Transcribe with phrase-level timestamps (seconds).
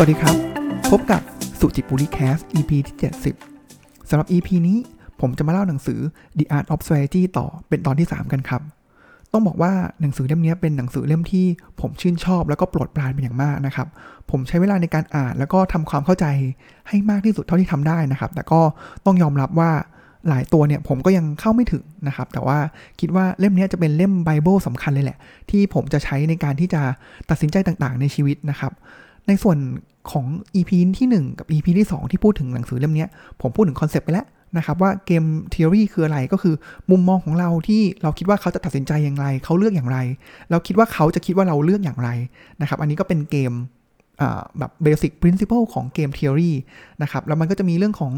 [0.00, 0.36] สวัสดีครับ
[0.90, 1.20] พบกับ
[1.60, 2.96] สุจิปุริแคส EP ที่
[3.52, 4.78] 70 สำหรับ EP นี้
[5.20, 6.00] ผมจะมาเล่าหนังสือ
[6.38, 8.62] The Art of Strategy ต่อเป็นตอนที่ 3 กันครับ
[9.32, 11.46] ต้องบอกว่าหนังสือเล่มนี้เป็นหนังสือเล่มที่
[11.80, 13.88] ผมชื่นชอบแล้วก็โปรดปรานเป็นอย่างมากนะครับ
[14.30, 16.26] ผมใช้เวลาในการอ่านแล้วก็ทำความเข้าใจ
[16.88, 18.60] ให้มากที่สุดเท่าที่ทำได้นะครับ แต่ก็
[19.06, 19.70] ต้องยอมรับว่า
[20.28, 22.58] หลายตัวเนี่ยผมก็ยังเข้าไม่ถึงนะครับ แต่ว่า
[23.00, 25.18] คิดว่าเล่มนี้จะเป็นเล่มไบเบิลสำคัญเลยแหละ
[25.50, 26.82] ที่ผมจะใช้ในการที่จะ
[27.30, 28.74] ตัดสินใจต่างๆ ในชีวิตนะครับ
[29.28, 29.58] ในส่วน
[30.10, 33.06] ของ EP ที่ 1 กับ EP ที่ 2 ที่พูดถึงหนังสือเล่มนี้
[33.40, 36.54] ผมพูดถึงคอนเซปต์ไปแล้วนะครับว่าเกมท h อรีคืออะไรก็คือ
[36.90, 39.98] มุมมองของเราที่เราคิดว่าเขาจะตัดสินใจอย่างไร เขาเลือกอย่างไร
[40.50, 42.10] เราคิดว่าเขาจะคิดว่าเราเลือกอย่างไร
[42.60, 43.52] นะครับอันนี้ก็เป็นเกม
[44.58, 46.52] แบบเบสิกพรินซิ p ลของเกมท h อรี
[47.02, 48.12] นะครับแล้วมันก็จะมีเรื่องของ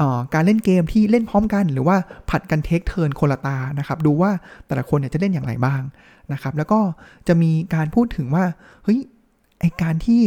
[0.00, 0.02] อ
[0.34, 1.96] การเล่นเกมที่เล่นพร้อมกัน หรือว่า
[2.30, 4.30] ผัดกันเทคเทิร์นคนละตานะครับดูว่า
[4.66, 5.82] แต่ละคนเนี่ยจะเล่นอย่างไรบ้าง
[6.32, 6.80] นะครับแล้วก็
[7.28, 8.44] จะมีการพูดถึงว่า
[8.84, 8.98] เฮ้ย
[9.60, 10.22] ไอการที่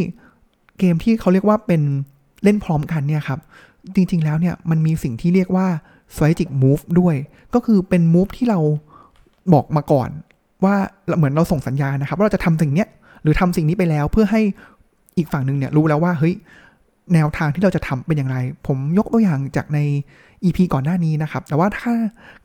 [0.78, 1.82] เกมที่เขาเรียกว่าเป็น
[2.44, 3.40] เล่นพร้อมกันเนี่ยครับ
[3.94, 5.66] จริงๆแล้วเนี่ยมันมีสิ่งที่เรียกว่า
[6.14, 7.14] strategic move ด้วย
[7.54, 8.58] ก็คือเป็น move ที่เรา
[9.52, 10.10] บอกมาก่อน
[10.64, 10.74] ว่า
[11.16, 12.88] เหมือนเราส่งสัญญาณนะครับ ว่าเราจะทำสิ่งเนี้ย
[13.22, 14.42] หรือทำสิ่งนี้ไปแล้วเพื่อให้
[15.16, 16.34] อีกฝั่งหนึ่งเนี่ยรู้แล้วว่าเฮ้ย
[17.14, 19.78] แนวทางที่เราจะทำเป็นอย่างไร ผมยกตัวอย่างจากใน
[20.44, 21.92] EP ก่อนหน้านี้นะครับ แต่ว่าถ้า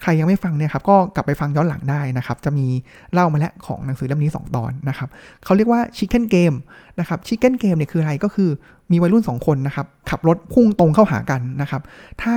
[0.01, 2.67] ใครยังไม่ฟังเนี่ยครับ ก็กลับไปฟังย้อนหลังได้นะครับ จะมี
[3.13, 5.09] เล่ามาแล้วของหนังสือเล่มนี้ 2 ตอนนะครับ
[5.43, 6.57] เขาเรียกว่า Chicken Game
[6.99, 8.49] นะครับ Chicken Game เนี่ยคืออะไรก็คือ
[8.91, 11.81] มีวัยรุ่น 2 คนนะครับ ขับรถพุ่งตรงเข้าหากันนะครับ
[12.21, 12.35] ถ้า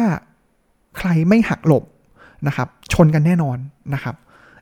[0.99, 1.85] ใครไม่หักหลบ
[2.47, 3.59] นะครับ ชนกันแน่นอน
[3.95, 4.15] นะครับ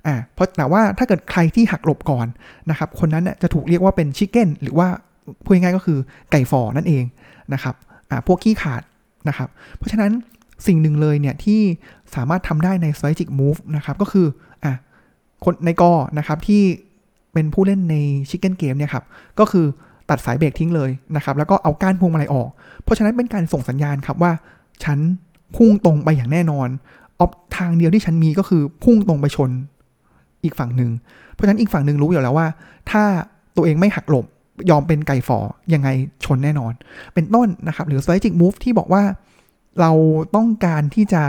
[0.07, 2.27] อ่าเพราะแต่ว่าถ้าเกิดใครที่หักหลบก่อน
[2.71, 4.89] นะครับ คนนั้นเนี่ยจะถูกเรียกว่าเป็นชิคเก้นหรือว่า
[5.45, 5.99] พูดง่ายก็คือ
[6.31, 7.05] ไก่ฟอนั่นเอง
[7.55, 7.75] นะครับ
[8.11, 8.83] อ่าพวกขี้ขาด
[9.29, 10.13] นะครับ เพราะฉะนั้น
[10.67, 11.61] สิ่งหนึ่งเลยเนี่ยที่
[12.15, 14.27] สามารถทำได้ใน strategic move นะครับ ก็คือ
[14.65, 14.75] อะ
[15.45, 16.63] คนในกอนะครับที่
[17.33, 17.97] เป็นผู้เล่นใน
[18.31, 19.05] chicken game เนี่ยครับ
[19.39, 19.67] ก็คือ
[20.11, 22.49] ตัดสายเบรกทิ้งเลยนะครับ แล้วก็เอาก้านพวงมาลัยออก
[22.83, 24.33] เพราะฉะนั้นเป็นการส่งสัญญาณครับว่า
[24.85, 24.99] ฉัน
[25.57, 26.69] พุ่งตรงไปอย่างแน่นอน
[27.21, 29.51] ออฟทางเดียวที่ฉันมีก็คือพุ่งตรงไปชน
[30.45, 30.91] อีกฝั่งหนึ่ง
[31.33, 32.47] เพราะฉะนั้นอีกฝั่งหนึ่งรู้อยู่แล้วว่า
[32.91, 33.03] ถ้า
[33.57, 34.27] ตัวเองไม่หักหลบ
[34.71, 35.39] ยอมเป็นไก่ฝอ
[35.75, 35.89] ยังไง
[36.25, 36.73] ชนแน่นอน
[37.15, 39.03] เป็นต้นนะครับ หรือ strategic move ที่บอกว่า
[39.81, 39.91] เรา
[40.37, 41.23] ต้องการที่จะ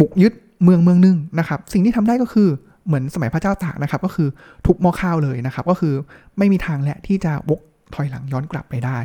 [0.00, 0.32] บุกยึด
[0.64, 2.48] เมืองเมืองนึงนะครับ สิ่งที่ทำได้ก็คือ
[2.86, 4.28] เหมือนสมัยพระเจ้าตากนะครับ ก็คือ
[4.66, 5.94] ทุบหม้อข้าวเลยนะครับ ก็คือ
[6.38, 7.60] ไม่มีทางแหละที่จะวก
[7.94, 8.98] ถอยหลังย้อนกลับไปได้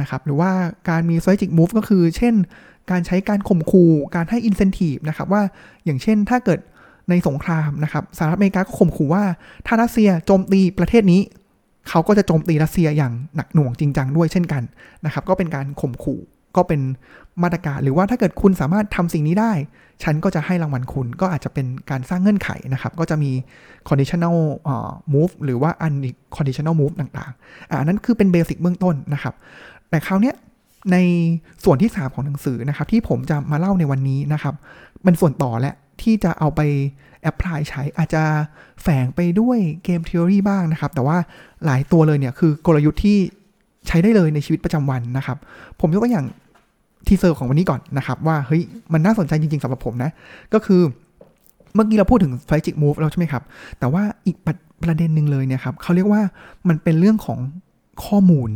[0.00, 0.50] นะครับ หรือว่า
[0.88, 2.34] การมี strategic move ก็คือ เช่น
[2.90, 5.42] การใช้การข่มขู่การให้ incentive นะครับ ว่า
[5.84, 6.60] อย่างเช่นถ้าเกิด
[7.10, 9.24] ในสงครามนะครับสหรัฐอเมริกาก็ข่มขู่ว่า
[9.66, 11.20] ถ้ารัสเซียโจมตีประเทศนี้
[11.88, 14.62] เขาก็จะโจมตีรัสเซียอย่างหนักหน่วงจริงจังด้วยเช่นกัน
[15.04, 16.20] นะครับ ก็เป็นการข่มขู่
[16.56, 16.80] ก็เป็น
[17.42, 19.52] มาตรการหรือว่าถ้าเกิดคุณสามารถทำสิ่งนี้ได้
[20.02, 23.30] ฉันก็จะให้รางวัลคุณก็อาจจะเป็นการสร้างเงื่อนไขนะครับ ก็จะมี
[23.88, 24.36] conditional
[25.12, 29.34] move หรือว่า unconditional move ต่างๆอันนั้นคือเป็นเบสิกเบื้องต้นนะครับ
[29.90, 30.32] แต่คราวนี้
[30.92, 30.96] ใน
[31.64, 34.54] ส่วนที่ 3 ของหนังสือนะครับ ที่ผมจะมาเล่าในวันนี้นะครับ
[35.02, 36.60] เป็นส่วนต่อและที่จะเอาไป
[37.22, 38.22] apply ใช้อาจจะ
[38.82, 41.16] แฝงไปด้วยเกมทฤษฎีบ้างนะครับ แต่ว่า
[41.64, 43.18] หลายตัวเลยเนี่ยคือกลยุทธ์ที่
[43.86, 45.38] ใช้ได้เลยในชีวิตประจำวันนะครับ
[45.80, 46.26] ผมยกตัวอย่าง
[47.08, 50.10] teaser ของวันนี้ก่อนนะครับ ว่าเฮ้ยมันน่าสนใจจริงๆสำหรับผมนะ
[50.54, 50.80] ก็คือ
[51.74, 53.42] เมื่อกี้เราพูดถึง strategic move แล้วใช่ไหมครับ
[53.78, 54.36] แต่ว่าอีก
[54.82, 56.22] ประเด็นหนึ่งเลยเนี่ยครับเขาเรียกว่า
[56.68, 57.38] มันเป็นเรื่องของ
[58.06, 58.50] ข้อมูล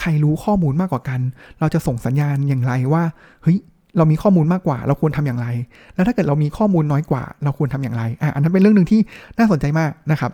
[0.00, 1.20] ใครรู้ข้อมูลมากกว่ากัน
[1.60, 3.02] เราจะส่งสัญญาณอย่างไรว่า
[3.42, 3.58] เฮ้ย
[3.96, 5.46] เรามีข้อมูลมากกว่า เราควรทำอย่างไร
[5.94, 9.00] แล้วถ้าเกิดเรามีข้อมูลน้อยกว่า เราควรทำอย่างไรอะอันนั้นเป็นเรื่องหนึ่งที่
[9.38, 10.32] น่าสนใจมากนะครับ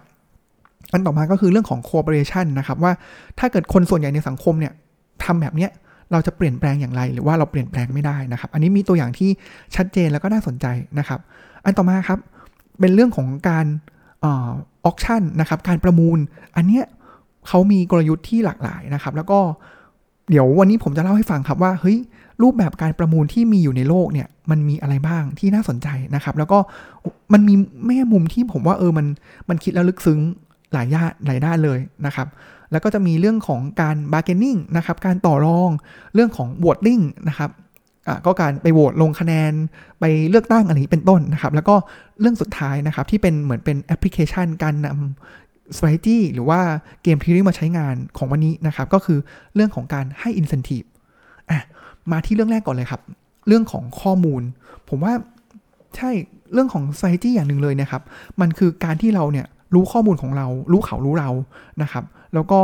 [0.93, 2.93] อันต่อมาก็คือเรื่องของ cooperation นะครับว่า
[3.39, 4.73] ถ้าเกิดคนส่วนใหญ่ในสังคมเนี่ย
[5.25, 5.71] ทำแบบเนี้ย
[6.13, 9.31] เราจะเปลี่ยนแปลงอย่างไร หรือว่าเราเปลี่ยนแปลงไม่ได้นะครับ อันนี้มีตัวอย่างที่
[9.77, 10.67] ชัดเจนแล้วก็น่าสนใจ
[10.99, 11.21] นะครับ
[11.65, 12.19] อันต่อมาครับ
[12.81, 13.67] เป็นเรื่องของการ
[14.25, 16.19] auction นะครับการประมูล
[16.57, 16.85] อันเนี้ย
[17.49, 19.39] เขามีกลยุทธ์ที่หลากหลายนะครับ แล้วก็
[20.31, 21.99] เดี๋ยววันนี้ผมจะเล่าให้ฟังครับว่าเฮ้ย
[22.43, 26.59] รูปแบบการประมูลที่มีอยู่ในโลกเนี่ยมันมีอะไรบ้างที่น่าสนใจนะครับ แล้วก็
[27.33, 27.55] มันมี
[27.87, 29.07] แง่มุมที่ผมว่าเออมัน
[29.49, 30.21] มันคิดแล้วลึกซึ้ง
[30.73, 32.29] หลายอย่างหลายด้านเลยนะครับ
[32.73, 35.71] แล้วก็จะมีเรื่องของการ bargaining นะครับ การต่อรอง
[36.15, 37.51] เรื่องของ voting นะครับ
[38.27, 39.53] ก็การไปโหวตลงคะแนน
[40.01, 41.75] ไปเลือกตั้งอะไรเป็นต้นนะครับ แล้วก็
[42.21, 46.61] เรื่องสุดท้ายนะครับที่เป็นเหมือนเป็นแอปพลิเคชันการนำ strategy หรือว่า
[47.03, 49.19] เกมทีรีมาใช้งานของวันนี้นะครับ ก็คือ
[49.55, 50.87] เรื่องของการให้ incentive
[51.51, 51.61] อะ
[52.13, 53.03] มาที่เรื่องแรกก่อนเลยครับ
[53.49, 54.43] เรื่องของข้อมูล
[54.89, 55.13] ผมว่า
[55.97, 56.11] ใช่
[56.53, 58.03] เรื่องของไซตี้อย่างหนึ่งเลยนะครับ
[58.41, 61.31] มันคือการที่เราเนี่ย รู้ข้อมูลของเรา รู้เขารู้เรา
[61.83, 62.61] นะครับ แล้วก็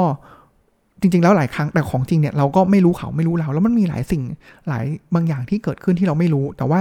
[1.00, 4.22] จริง ๆ แล้วหลายครั้งแต่ของจริงเนี่ยเราก็ไม่รู้เขาไม่รู้เรา แล้วมันมีหลายสิ่ง
[4.68, 6.80] หลายบางอย่างที่เกิดขึ้นที่เราไม่รู้ แต่ว่า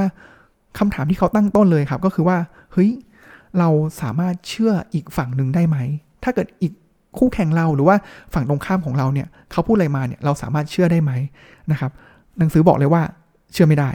[0.78, 2.38] คำถามที่เขาตั้งต้นเลยครับ ก็คือว่า
[2.74, 2.92] เฮ้ย
[3.60, 3.70] เรา
[4.02, 5.78] สามารถเชื่ออีกฝั่งหนึ่งได้ไหม
[6.24, 6.74] ถ้าเกิดอีก
[7.18, 7.96] คู่แข่งเราหรือว่า
[8.34, 11.12] ฝั่งตรงข้ามของเราเนี่ยเขาพูดอะไรมาเนี่ยเราสามารถเชื่อได้ไหม
[11.72, 11.92] นะครับ
[12.38, 13.02] หนังสือบอกเลยว่า
[13.54, 13.90] เชื่อไม่ได้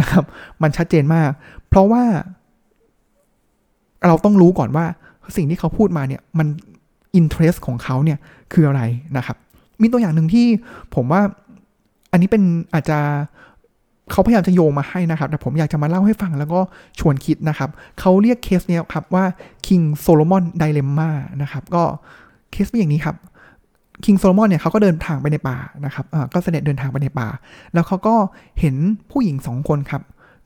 [0.00, 0.24] นะครับ
[0.62, 1.30] มันชัดเจนมาก
[1.68, 2.04] เพราะว่า
[4.06, 4.86] เราต้องรู้ก่อนว่า
[5.36, 6.48] สิ่งที่เขาพูดมาเนี่ยมัน
[7.14, 8.18] interest ของเขาเนี่ย
[8.52, 8.82] คืออะไร
[9.16, 9.36] นะครับ
[9.80, 10.46] มีตัวอย่างหนึ่งที่
[10.94, 11.22] ผมว่า
[12.12, 12.42] อันนี้เป็น
[12.74, 12.98] อาจจะ
[14.10, 16.60] เขาพยายามจะโยงมาให้นะครับ แต่ผมอยากจะมาเล่าให้ฟังแล้วก็
[16.98, 17.70] ชวนคิดนะครับ
[18.00, 19.24] เขาเรียกเคสเนี้ยครับว่า
[19.66, 21.10] King Solomon Dilemma
[21.42, 21.82] นะครับ ก็
[22.52, 23.16] เคสเป็นอย่างนี้ครับ
[24.04, 27.28] King Solomon เนี่ยเขาก็เดินทางไปในป่านะครับก็เสด็จเดินทางไปในป่า
[27.74, 28.14] แล้วเขาก็
[28.60, 28.74] เห็น
[29.10, 30.02] ผู้หญิงสองคนครับ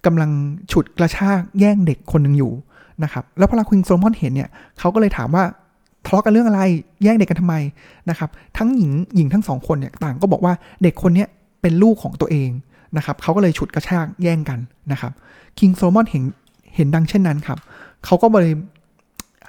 [0.07, 0.31] กำลัง
[0.73, 2.53] ฉุดกระชากแย่งเด็กคนหนึ่งอยู่
[3.05, 4.49] นะครับแล้วพอ King Solomon เห็นเนี่ย
[4.79, 5.45] เขาก็เลยถามว่า
[6.07, 6.61] ทะเลาะกันเรื่องอะไร
[7.03, 7.57] แย่งเด็กกันทำไม
[8.11, 11.27] นะครับทั้งหญิงหญิงทั้งสองคนเนี่ยต่างก็บอกว่าเด็กคนนี้
[11.61, 12.51] เป็นลูกของตัวเอง
[12.97, 14.59] นะครับเขาก็เลยฉุดกระชากแย่งกัน
[14.93, 15.13] นะครับ
[15.59, 16.25] King Solomon เห็น
[16.75, 17.59] เห็นดังเช่นนั้นครับ
[18.05, 18.51] เขาก็เลย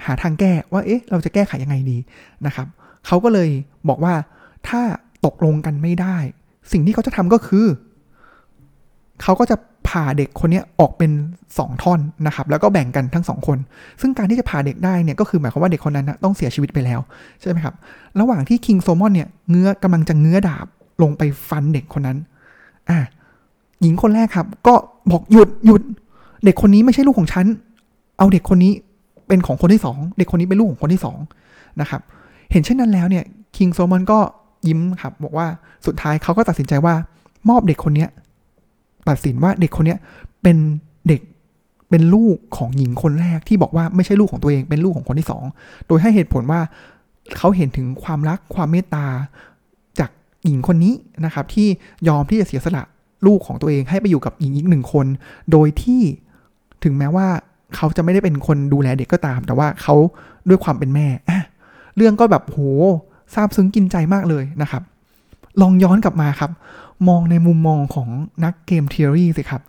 [0.06, 1.98] หาทางแก้ว่าเอ๊ะเราจะแก้ไขยังไงดี
[2.46, 2.68] นะครับ
[3.08, 3.50] เขาก็เลย
[3.90, 4.14] บอกว่า
[4.68, 4.82] ถ้า
[5.26, 6.18] ตกลงกันไม่ได้
[6.72, 7.66] สิ่งที่เขาจะทำก็คือ
[9.22, 9.56] เขาก็จะ
[9.90, 11.12] ผ่าเด็กคนนี้ออกเป็น
[11.58, 13.58] สองท่อนนะครับ แล้วก็แบ่งกันทั้งสองคน
[14.02, 17.00] ซึ่งการที่จะผ่าเด็กได้เนี่ยก็คือหมายความว่าเด็กคนนั้นนะต้องเสียชีวิตไปแล้ว
[17.40, 17.76] ใช่ไหมครับ
[18.20, 20.66] ระหว่างที่คิงโซมอนเนี่ยเงื้อกำลังจะเงื้อดาบ
[21.02, 22.18] ลงไปฟันเด็กคนนั้น
[22.90, 23.00] อะ
[23.82, 24.74] หญิงคนแรกครับ ก็
[25.12, 25.82] บอกหยุดหยุด
[26.46, 27.46] เด็กคนนี้ไม่ใช่ลูกของฉัน
[28.18, 28.72] เอาเด็กคนนี้
[29.28, 31.18] เป็นของคนที่สองเด็กคนนี้เป็นลูกของคนที่สอง
[31.82, 32.02] นะครับ
[32.52, 33.24] เห็นเช่นนั้นแล้วเนี่ย
[33.58, 34.20] คิงโซมอนก็
[34.68, 35.48] ยิ้มครับ บอกว่า
[35.86, 36.96] สุดท้ายเขาก็ตัดสินใจว่า
[37.50, 38.06] มอบเด็กคนนี้
[39.10, 39.96] ตัดสินว่าเด็กคนนี้
[40.42, 40.58] เป็น
[41.08, 41.22] เด็ก
[41.90, 45.44] เป็นลูกของหญิงคนแรกที่บอกว่าไม่ใช่ลูกของตัวเองเป็นลูกของคนที่สอง
[45.88, 46.62] โดยให้เหตุผลว่า
[47.38, 49.06] เขาเห็นถึงความรักความเมตตา
[50.00, 50.10] จาก
[50.46, 50.94] หญิงคนนี้
[51.26, 51.68] นะครับ ที่
[52.08, 52.84] ยอมที่จะเสียสละ
[53.26, 55.06] ลูกของตัวเองให้ไปอยู่กับหญิงอีกหนึ่งคน
[55.52, 56.02] โดยที่
[56.84, 57.28] ถึงแม้ว่า
[57.76, 59.96] เขาจะไม่ได้เป็นคนดูแลเด็กก็ตาม แต่ว่าเขา
[60.50, 61.08] ด้วยความเป็นแม่
[61.96, 62.60] เรื่องก็แบบโห
[63.34, 64.84] ซาบซึ้งกินใจมากเลยนะครับ
[65.62, 66.52] ลองย้อนกลับมาครับ
[67.08, 68.10] มองในมุมมองของ
[68.44, 69.62] นัก game theory สิครับ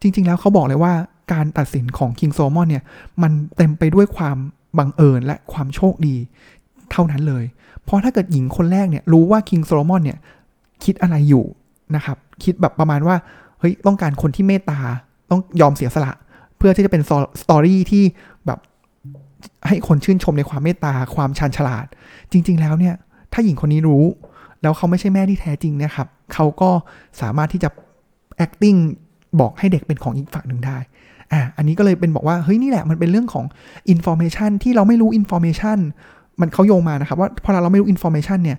[0.00, 0.92] จริง ๆ แล้วเขาบอกเลยว่า
[1.32, 2.84] การตัดสินของ King Solomon เนี่ย
[3.22, 4.36] มันเต็มไปด้วยความ
[4.78, 6.16] บังเอิญและความโชคดี
[6.90, 7.44] เท่านั้นเลย
[7.84, 10.18] เพราะถ้าเกิดหญิงคนแรกเนี่ยรู้ว่า King Solomon เนี่ย
[10.84, 11.44] คิดอะไรอยู่
[11.96, 13.16] นะครับ คิดแบบประมาณว่า
[13.58, 14.78] เฮ้ย ต้องการคนที่เมตตา
[15.30, 16.12] ต้องยอมเสียสละ
[16.56, 17.02] เพื่อที่จะเป็น
[17.42, 18.04] สตอรี่ที่
[18.46, 18.58] แบบ
[19.66, 21.86] ให้คนชื่นชมในความเมตตา ความชาญฉลาด
[22.32, 22.94] จริง ๆ แล้วเนี่ย
[23.32, 24.04] ถ้าหญิงคนนี้รู้
[24.64, 26.70] แล้วเขาไม่ใช่แม่ที่แท้จริงนะครับเขาก็
[27.20, 27.68] สามารถที่จะ
[28.44, 28.78] acting
[29.40, 30.76] บอกให้เด็กเป็นของอีกฝั่งหนึ่งได้
[31.32, 33.44] อะอันนี้ก็เลยเป็นบอกว่าเฮ้ยนี่แหละมันเป็นเรื่องของ
[33.94, 35.78] information ที่เราไม่รู้ information
[36.40, 38.58] มันเขาโยงมานะครับว่าพอเราไม่รู้ information เนี่ย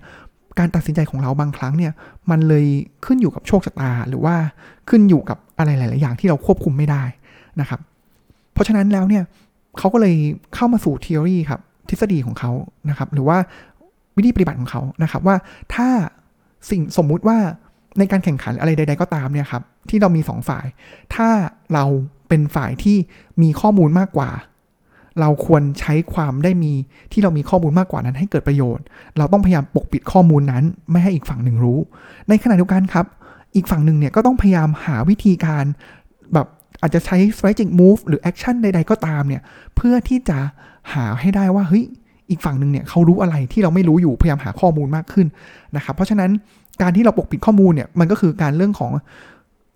[0.60, 1.92] การตัดสินใจของเราบางครั้งเนี่ย
[2.30, 2.66] มันเลย
[3.06, 4.36] ขึ้นอยู่กับโชคชะตา หรือว่า
[4.90, 7.04] ขึ้นอยู่กับอะไรหลาย ๆ อย่างที่เราควบคุมไม่ได้
[7.62, 7.80] นะครับ
[8.54, 9.24] เพราะฉะนั้นแล้วเนี่ย
[9.78, 10.16] เขาก็เลย
[10.56, 12.52] เข้ามาสู่ทฤษฎีครับทฤษฎีของเขา
[12.90, 13.38] นะครับ หรือว่า
[14.18, 15.36] วิธีปฏิบัติของเขานะครับ ว่า
[15.76, 15.90] ถ้า
[16.70, 17.38] สิ่งสมมุติว่า
[18.00, 20.66] ในการแข่งขันอะไรใด ๆ ก็ตามเนี่ยครับ ที่เรามีสองฝ่าย
[21.16, 21.30] ถ้า
[21.74, 21.86] เรา
[22.30, 22.98] เป็นฝ่ายที่
[23.42, 24.32] มีข้อมูลมากกว่า
[25.20, 26.74] เราควรใช้ความได้มี
[27.12, 28.86] ที่เรามีข้อมูลมากกว่านั้น ให้เกิดประโยชน์
[29.18, 31.80] เราต้องพยายามปกปิดข้อมูลนั้น ไม่ให้อีกฝั่งหนึ่งรู้
[32.30, 33.06] ในขณะเดียวกันครับ
[33.56, 35.66] อีกฝั่งหนึ่งเนี่ยก็ต้องพยายามหาวิธีการ
[36.34, 36.48] แบบ
[36.82, 39.42] อาจจะใช้ strategic move หรือ action ใด ๆ ก็ตามเนี่ย
[39.76, 40.40] เพื่อที่จะ
[40.94, 41.86] หาให้ได้ว่าเฮ้ย
[42.30, 45.28] อีกฝั่งหนึ่งเนี่ยเขารู้อะไรที่เราไม่รู้อยู่พยายามหาข้อมูลมากขึ้น
[45.76, 46.30] นะครับเพราะฉะนั้น
[46.82, 48.92] การที่เราปกปิดข้อมูลเนี่ยมันก็คือการเรื่องของ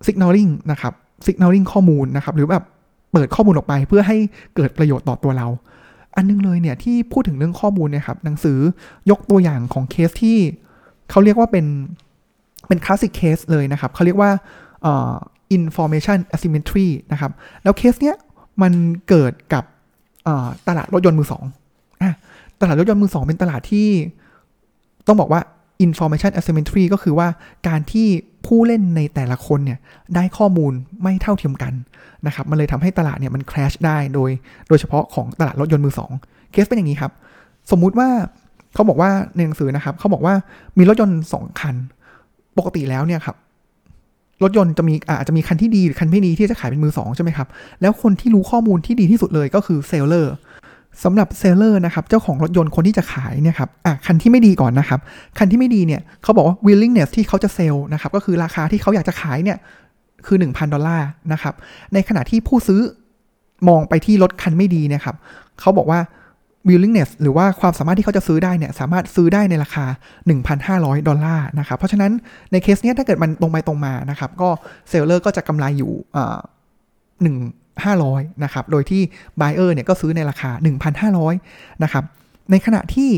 [0.06, 0.92] signaling นะครับ
[1.26, 2.64] signaling ข้อมูลนะครับ หรือแบบ
[3.12, 4.16] เปิดข้อมูลออกไปเพื่อให้
[4.56, 5.46] เกิดประโยชน์ต่อตัวเรา
[6.16, 8.58] อันนึงเลยเนี่ยที่พูดถึงเรื่องข้อมูลเนี่ยครับหนังสือ
[9.10, 10.38] ยกตัวอย่างของเคสที่
[11.10, 11.66] เขาเรียกว่าเป็น
[12.68, 14.30] เป็น classic case เลยนะครับเขาเรียกว่า
[15.56, 18.16] information asymmetry นะครับ แล้วเคสเนี้ย
[18.62, 18.72] มัน
[19.08, 19.64] เกิดกับ
[20.68, 21.44] ตลาดรถยนต์มือสอง
[22.60, 23.88] ตลาดรถยนต์มือสองเป็นตลาดที่
[25.06, 25.40] ต้องบอกว่า
[25.86, 27.28] information asymmetry ก็คือว่า
[27.68, 28.08] การที่
[28.46, 29.78] ผู้เล่นในแต่ละคนเนี่ย
[30.14, 31.72] ได้ข้อมูลไม่เท่าเทียมกัน
[32.26, 34.30] นะครับ มันเลยทำให้ตลาดเนี่ยมัน crash ได้โดย
[34.68, 36.10] โดยเฉพาะของตลาดรถยนต์มือสอง
[36.52, 37.12] เคสเป็นอย่างนี้ครับ
[37.70, 38.08] สมมุติว่า
[38.74, 40.34] เขาบอกว่าในหนังสือนะครับเขาบอกว่า
[40.78, 41.74] มีรถยนต์สองคัน
[42.58, 43.36] ปกติแล้วเนี่ยครับ
[44.42, 47.48] รถยนต์จะมีอาจจะมีคันที่ดีหรือคันไม่ดีที่จะขายเป็นมือสองใช่ไหมครับ
[47.80, 50.34] แล้วคนที่รู้ข้อมูลที่ดีที่สุดเลยก็คือเซลเลอร์
[51.04, 55.00] สำหรับ seller นะครับเจ้าของรถยนต์คนที่จะขายเนี่ยครับอะคันที่ไม่ดีก่อนนะครับ
[55.38, 59.58] คันที่ไม่ดีเนี่ยเขาบอกว่า willingness ที่เขาจะ sell นะครับก็คือราคาที่เขาอยากจะขายเนี่ย
[60.26, 61.54] คือ 1,000 ดอลลาร์นะครับ
[61.94, 62.80] ในขณะที่ผู้ซื้อ
[63.68, 65.16] มองไปที่รถคันไม่ดีนะครับ
[65.60, 66.00] เขาบอกว่า
[66.68, 69.84] willingness หรือว่าความสามารถที่เขาจะซื้อได้เนี่ยสามารถซื้อได้ในราคา
[70.46, 72.12] 1,500 ดอลลาร์นะครับเพราะฉะนั้น
[72.52, 74.48] ในเคสเนี้ยถ้าเกิดมันตรงไปตรงมานะครับก็
[74.88, 75.92] seller ก็จะกำไรอยู่
[77.22, 77.36] หนึ่ง
[77.84, 79.02] ห้าร้อยนะครับ โดยที่
[79.36, 80.50] buyer เนี่ยก็ซื้อในราคา
[81.16, 82.04] 1,500นะครับ
[82.50, 83.10] ในขณะที่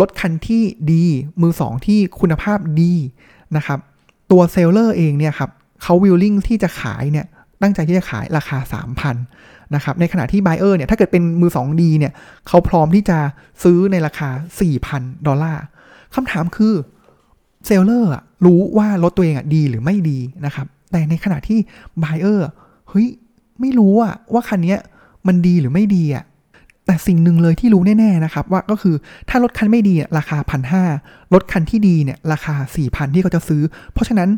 [0.00, 1.04] รถคันที่ดี
[1.42, 2.94] มือสองที่คุณภาพดี
[3.56, 3.78] นะครับ
[4.30, 5.50] ตัว seller เองเนี่ยครับ
[5.82, 7.26] เขา willing ที่จะขายเนี่ย
[7.62, 8.58] ตั้งใจที่จะขายราคา
[9.16, 12.12] 3,000นะครับ ในขณะที่ buyer เนี่ยถ้าเกิดเป็นมือ 2 ดีเนี่ย
[12.48, 13.18] เขาพร้อมที่จะ
[13.62, 14.28] ซื้อในราคา
[14.78, 15.62] 4,000 ดอลลาร์
[16.14, 16.74] คำถามคือ
[17.66, 18.10] seller
[18.44, 21.58] รู้ว่ารถตัวเองอะดีหรือไม่ดีนะครับ แต่ในขณะที่
[22.00, 22.46] ไบเออร์
[22.88, 23.08] เฮ้ย
[23.60, 24.76] ไม่รู้อะว่าคันนี้
[25.26, 26.24] มันดีหรือไม่ดีอะ
[26.86, 28.94] แต่สิ่งหนึ่งเลยที่รู้แน่ๆนะครับ ว่าก็คือ
[29.28, 30.84] ถ้ารถคันไม่ดีราคาพันห้า
[31.34, 32.54] รถคันที่ดีเนี่ยราคา
[32.88, 34.30] 4,000ที่เขาจะซื้อ เพราะฉะนั้น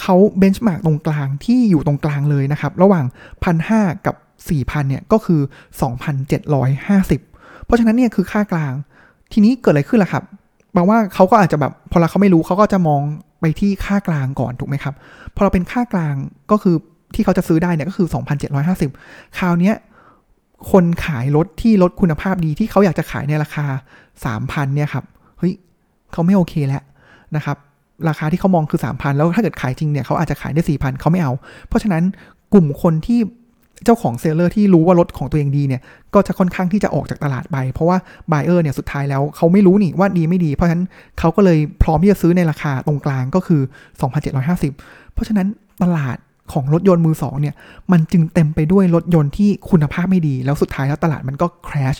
[0.00, 3.04] เขาเบนช์มาร์กตรงกลางที่อยู่ตรงกลางเลยนะครับ ระหว่าง
[3.44, 4.14] พันห้ากับ
[4.48, 5.40] 4,000เนี่ยก็คือ
[6.32, 8.72] 2,750 เพราะฉะนั้นเนี่ยคือค่ากลาง
[9.32, 10.24] ทีนี้เกิดอะไรขึ้นล่ะครับ
[10.72, 13.02] แปลว่าเขาก็อาจจะแบบพอเราเขาไม่รู้เขาก็จะมอง
[13.40, 14.94] ไปที่ค่ากลางก่อนถูกไหมครับ
[15.34, 16.14] พอเราเป็นค่ากลาง
[16.50, 16.76] ก็คือ
[17.16, 18.08] ที่เขาจะซื้อได้เนี่ยก็คือ
[18.72, 19.72] 2,750 คราวนี้
[20.70, 23.66] คนขายรถที่รถคุณภาพดีที่เขาอยากจะขายในราคา
[24.24, 25.04] 3,000เนี่ยครับ
[25.38, 25.52] เฮ้ย
[26.12, 26.82] เขาไม่โอเคแล้ว
[27.36, 27.56] นะครับ
[28.08, 31.32] ราคาที่เขามองคือ 3,000 แล้วถ้าเกิดขายจริงเนี่ยเขาอาจจะขายได้ 4,000เขาไม่เอา
[31.68, 32.02] เพราะฉะนั้น
[32.52, 33.20] กลุ่มคนที่
[33.84, 35.82] เจ้าของเซลเลอร์ที่รู้ว่ารถของตัวเองดีเนี่ย
[36.14, 37.96] ก็จะค่อนข้างที่จะออกจากตลาดไป เพราะว่า
[38.28, 40.84] ไบเออร์เนี่ยสุดท้ายแล้วเขาไม่รู้นี่ว่าดีไม่ดี เพราะฉะนั้น
[41.18, 43.60] เขาก็เลยพร้อมที่จะซื้อในราคาตรงกลางก็คือ
[44.36, 45.46] 2,750 เพราะฉะนั้น
[45.82, 46.16] ตลาด
[46.52, 47.54] ของรถยนต์มือสองเนี่ย
[47.92, 51.96] มันจึงเต็มไปด้วยรถยนต์ที่คุณภาพไม่ดี แล้วสุดท้ายแล้วตลาดมันก็คราช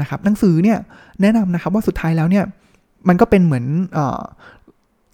[0.00, 0.78] นะครับ หนังสือเนี่ย
[1.20, 2.44] แนะนำนะครับว่าสุดท้ายแล้วเนี่ย
[3.08, 3.64] มันก็เป็นเหมือน
[3.96, 3.98] อ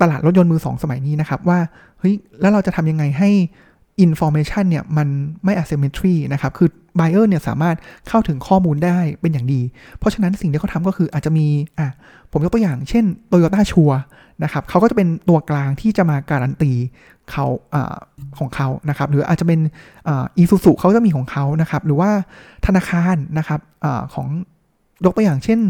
[0.00, 1.58] ตลาดรถยนต์มือสองสมัยนี้นะครับ ว่า
[1.98, 3.30] เฮ้ย แล้วเราจะทำยังไงให้
[4.04, 5.08] information เนี่ย มัน
[5.44, 6.68] ไม่ asymmetry นะครับ คือ
[6.98, 7.76] buyer เนี่ยสามารถ
[8.08, 9.60] เข้าถึงข้อมูลได้เป็นอย่างดี
[9.98, 11.46] เพราะฉะนั้นสิ่งที่เขาทำก็คืออาจจะมี
[11.78, 11.88] อะ
[12.32, 13.90] ผมยกตัวอย่างเช่น Toyota ชัว
[14.44, 16.72] นะครับเขาก็จะเป็นตัวกลางที่จะมาการันตี
[17.30, 17.76] เขาอ
[18.38, 19.60] ของเขานะครับ หรืออาจจะเป็น
[20.08, 22.10] อีซูซูเขาจะมีของเขานะครับ หรือว่า
[22.66, 24.26] ธนาคารนะครับอของ
[25.04, 25.60] ยกตัวอย่างเช่น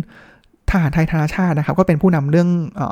[0.71, 2.49] ทหารไทยธนาชาตินะครับ ก็เป็นผู้นำเรื่อง
[2.81, 2.83] อ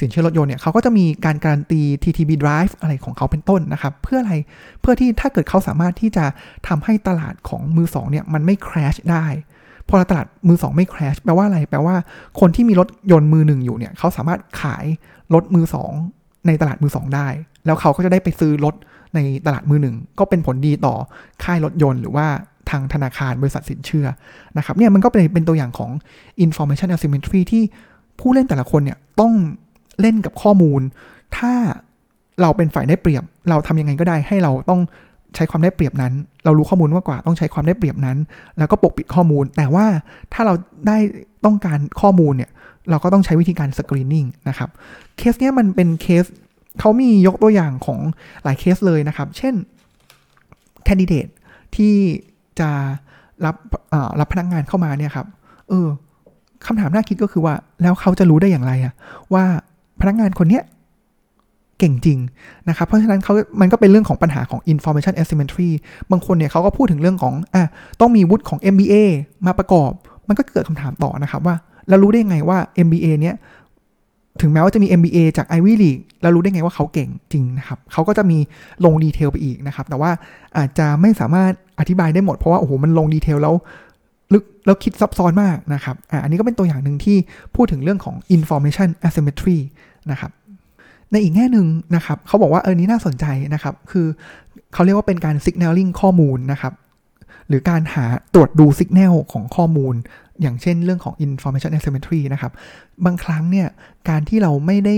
[0.00, 4.34] สินเชื่อรถยนต์เนี่ยเขาก็จะมีการการันตี TTB Drive อะไรของเขาเป็นต้นนะครับ เพื่ออะไร
[4.80, 6.24] เพื่อที่ถ้าเกิดเขาสามารถที่จะ
[6.68, 9.26] ทำให้ตลาดของมือสองเนี่ยมันไม่ crash ได้
[9.88, 11.94] พอตลาดมือสองไม่ crash แปลว่าอะไร แปลว่า
[12.40, 14.84] คนที่มีรถยนต์มือหนึ่งอยู่เนี่ย เขาสามารถขาย
[15.34, 15.92] รถมือสอง
[16.46, 17.28] ในตลาดมือสองได้
[17.66, 18.74] แล้วเขาก็จะได้ไปซื้อรถ
[19.14, 20.94] ในตลาดมือหนึ่ง ก็เป็นผลดีต่อ
[21.44, 22.26] ค่ายรถยนต์หรือว่า
[22.70, 24.06] ทางธนาคารบริษัทสินเชื่อ
[24.56, 25.90] นะครับเนี่ยมันก็เป็นเป็นตัวอย่างของ
[26.44, 27.62] information asymmetry ที่
[28.20, 29.32] ผู้เล่นแต่ละคนเนี่ยต้อง
[30.00, 30.80] เล่นกับข้อมูล
[31.36, 31.52] ถ้า
[32.42, 34.80] เราเป็นฝ่ายได้เปรียบ เราทำยังไงก็ได้ให้เราต้อง
[35.34, 36.12] ใช้ความได้เปรียบนั้น
[36.44, 38.18] เรารู้ข้อมูลมากกว่าต้องใช้ความได้เปรียบนั้น
[38.58, 39.86] แล้วก็ปกปิดข้อมูล แต่ว่า
[40.32, 40.54] ถ้าเรา
[40.86, 40.98] ได้
[41.44, 42.50] ต้องการข้อมูลเนี่ย
[42.90, 44.68] เราก็ต้องใช้วิธีการสกรีนนิ่งนะครับ
[45.16, 46.24] เคสเนี้ยมันเป็นเคส
[46.80, 47.98] เขามียกตัวอย่างของ
[48.44, 49.54] หลายเคสเลยนะครับ เช่น
[50.84, 51.26] แคนดิเดต
[51.76, 51.94] ที่
[52.60, 52.70] จะ
[53.44, 53.56] รับ
[54.20, 55.26] รับพนักงงานเข้ามาเนี่ยครับ
[55.68, 55.88] เออ
[56.66, 58.94] คำถามน่าคิดก็คือว่าแล้วเขาจะรู้ได้อย่างไรอะ
[59.34, 59.44] ว่า
[60.00, 60.62] พนักงานคนเนี้ย
[61.78, 62.18] เก่งจริง
[62.68, 65.70] นะครับ เพราะฉะนั้นเขามันก็เป็นเรื่องของปัญหาของ information asymmetry
[66.10, 67.64] บางคนเนี่ยเขาก็พูดถึงเรื่องของอะ
[68.00, 68.94] ต้องมีวุฒิของ MBA
[69.46, 69.90] มาประกอบ
[70.28, 71.56] มันก็เกิดคำถามต่อนะครับว่า
[71.88, 73.36] แล้วรู้ได้ไงว่า MBA เนี้ย
[74.40, 78.38] ถึงแม้ว่าจะมี MBA จาก Ivy League แล้วรู้ได้ไงว่าเขาเก่งจริงนะครับเขาก็จะมี
[78.84, 80.10] ลงดีเทลไปอีกนะครับ แต่ว่า
[80.56, 83.54] อาจจะไม่สามารถอธิบายได้หมดเพราะว่าโอ้โหมันลงดีเทลแล้ว
[84.32, 87.16] ลึกแล้วคิดซับซ้อนมากนะครับอ่าอันนี้ก็เป็นตัวอย่างหนึ่งที่
[87.54, 89.58] พูดถึงเรื่องของ information asymmetry
[90.10, 90.30] นะครับ
[91.12, 93.24] ในอีกแง่หนึ่งนะครับเขาบอกว่าเออนี้น่าสนใจ
[93.54, 94.06] นะครับ คือ
[94.74, 96.72] เขาเรียกว่าเป็นการ signaling ข้อมูลนะครับ
[97.48, 99.94] หรือการหาตรวจดูสัญญาณของข้อมูล
[100.42, 102.52] อย่างเช่นเรื่องของ information asymmetry นะครับ
[103.04, 103.68] บางครั้งเนี่ย
[104.08, 104.96] การที่เราไม่ได้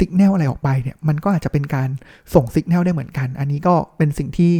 [0.00, 1.88] สัญญาณอะไรออกไปเนี่ยมันก็อาจจะเป็นการ
[2.34, 4.52] ส่งสัญญาณได้เหมือนกัน อันนี้ก็เป็นสิ่งที่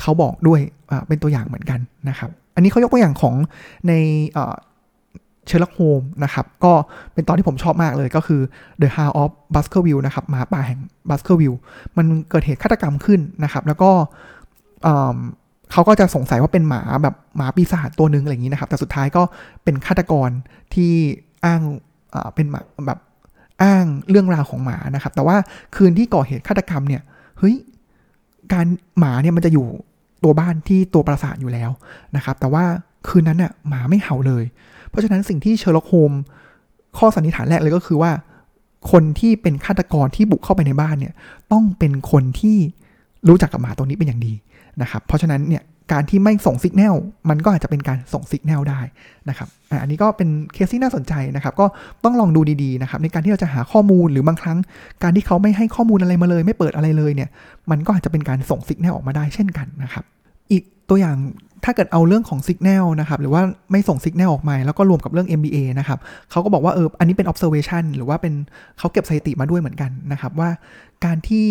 [0.00, 0.60] เขาบอกด้วย
[1.08, 3.34] เป็นตัวอย่างเหมือนกันนะครับ อันนี้เขายกตัวอย่างของ
[3.88, 3.92] ใน
[5.48, 6.72] เชลล์โฮมนะครับก็
[7.14, 8.40] เป็นตอนที่ผมชอบมากเลยก็คือ
[8.80, 11.58] The House of Baskerville นะครับหมาป่าแห่ง Baskerville
[11.96, 13.90] มันเกิดเหตุฆาตกรรมขึ้นนะครับ แล้วก็
[15.72, 19.22] เขาก็จะสงสัยว่าเป็นหมาแบบหมาปีศาจตัวหนึ่งอะไรอย่างนี้นะครับ แต่สุดท้ายก็
[19.64, 20.30] เป็นฆาตกร
[20.74, 20.92] ที่
[21.44, 21.60] อ้าง
[22.34, 22.98] เป็นหมาแบบ
[23.62, 25.36] อ้างเรื่องราวของหมานะครับ แต่ว่า
[25.76, 27.02] คืนที่ก่อเหตุฆาตกรรมเนี่ย
[27.38, 27.56] เฮ้ย
[28.52, 28.66] การ
[28.98, 29.66] หมาเนี่ยมันจะอยู่
[30.24, 31.70] ตัวบ้านที่ตัวปราสาทอยู่แล้ว
[32.16, 32.64] นะครับ แต่ว่า
[33.06, 34.44] คืนนั้นเนี่ยหมาไม่เห่าเลย
[34.88, 36.12] เพราะฉะนั้นสิ่งที่เชอร์ล็อกโฮม
[36.98, 38.10] ข้อสันนิษฐานแรกเลยก็คือว่า
[38.90, 41.14] คนที่เป็นฆาตกรที่บุกเข้าไปในบ้านเนี่ย
[41.52, 42.56] ต้องเป็นคนที่
[43.28, 44.32] รู้จักกับหมาตัวนี้เป็นอย่างดี
[44.82, 45.62] นะครับ เพราะฉะนั้นเนี่ย
[45.92, 46.96] การที่ไม่ส่งสัญญาณ
[47.30, 48.80] มันก็อาจจะเป็นการส่งสัญญาณได้
[49.28, 49.48] นะครับ
[49.82, 51.66] อันนี้ก็เป็นเคสที่น่าสนใจนะครับ ก็
[52.04, 54.58] ต้องลองดูดีๆนะครับในการที่เราจะหาข้อมูลหรือบางครั้ง
[55.02, 57.28] การที่เขาไม่ให้ข้อมูลอะไรมาเลย ไม่เปิดอะไรเลยเนี่ย
[57.70, 60.04] มันก็อาจจะเป็นการส่งสัญญาณออกมาได้เช่นกันนะครับ
[60.50, 61.16] อีกตัวอย่าง
[61.64, 65.98] ถ้าเกิดเอาเรื่องของสัญญาณนะครับ หรือว่าไม่ส่งสัญญาณออกมา แล้วก็รวมกับเรื่อง MBA นะครับ
[66.30, 68.34] เขาก็บอกว่าเอออันนี้เป็น observation หรือว่าเป็น
[68.78, 70.50] เขาเก็บสถิติมาด้วยเหมือนกันนะครับ ว่า
[71.04, 71.46] การที่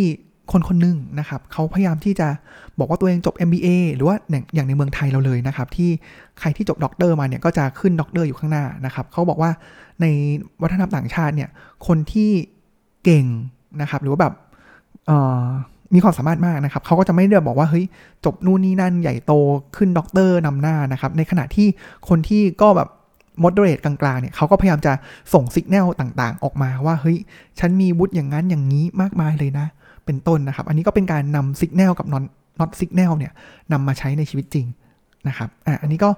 [0.51, 2.27] คนคนหนึ่งนะครับเขาพยายามที่จะ
[2.79, 4.15] บอกว่าตัวเองจบ MBA หรือว่า
[4.53, 5.89] อย่างในเมืองไทยเราเลยนะครับ ที่
[6.39, 9.51] ใครที่จบด็อกเตอร์มาเนี่ยก็จะขึ้นด็อกเตอร์อยู่ข้างหน้านะครับเขาบอกว่า
[10.01, 10.05] ใน
[10.61, 11.49] วัฒนธรรมต่างชาติเนี่ย
[11.87, 12.31] คนที่
[13.03, 13.25] เก่ง
[13.81, 14.33] นะครับ หรือว่าแบบ
[15.94, 17.86] มีความสามารถมากนะครับ เขาก็จะไม่ได้บอกว่าเฮ้ย
[18.25, 19.34] จบนู่นนี่นั่นใหญ่โต
[19.75, 21.67] ขึ้นด็อกเตอร์นำหน้านะครับ ในขณะที่
[22.10, 22.89] คนที่ก็แบบ
[23.43, 24.94] moderate กลางๆเนี่ยเขาก็พยายามจะ
[25.34, 27.17] ส่งสัญญาณต่างๆ ออกมาว่าเฮ้ย
[27.60, 29.67] ฉันมีวุฒิอย่างนั้นอย่างนี้มากมายเลยนะ
[30.06, 32.24] เป็นต้นนะครับ อันนี้ก็เป็นการนำสัญญาณกับนอน
[32.60, 33.34] น็อตสัญญาณเนี่ย
[33.72, 34.65] นำมาใช้ในชีวิตจริง
[35.27, 36.10] นะครับอะอันนี้ก็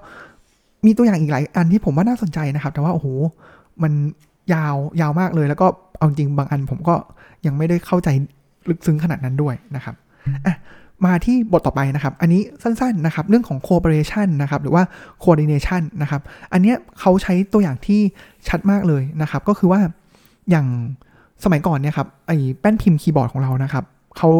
[0.86, 3.06] มีตัวอย่างอีกหลายอันที่ผมว่าน่าสนใจนะครับ แต่ว่าโอ้โห
[3.82, 3.92] มัน
[4.54, 6.94] ยาวยาวมากเลย แล้วก็เอาจริงบางอันผมก็
[7.46, 8.08] ยังไม่ได้เข้าใจ
[8.68, 9.94] ลึกซึ้งขนาดนั้นด้วยนะครับ
[10.46, 10.56] อะ
[11.06, 14.82] มาที่บทต่อไปนะครับ อันนี้สั้นๆนะครับ เรื่องของ cooperation นะครับ หรือว่า
[15.22, 16.20] coordination นะครับ
[16.52, 18.00] อันเนี้ยเขาใช้ตัวอย่างที่
[18.48, 19.80] ชัดมากเลยนะครับ ก็คือว่า
[20.50, 20.66] อย่าง
[21.44, 23.84] สมัยก่อนเนี่ยครับ ไอ้แป้นพิมพ์คีย์บอร์ดของเรานะครับ
[24.16, 24.30] เขา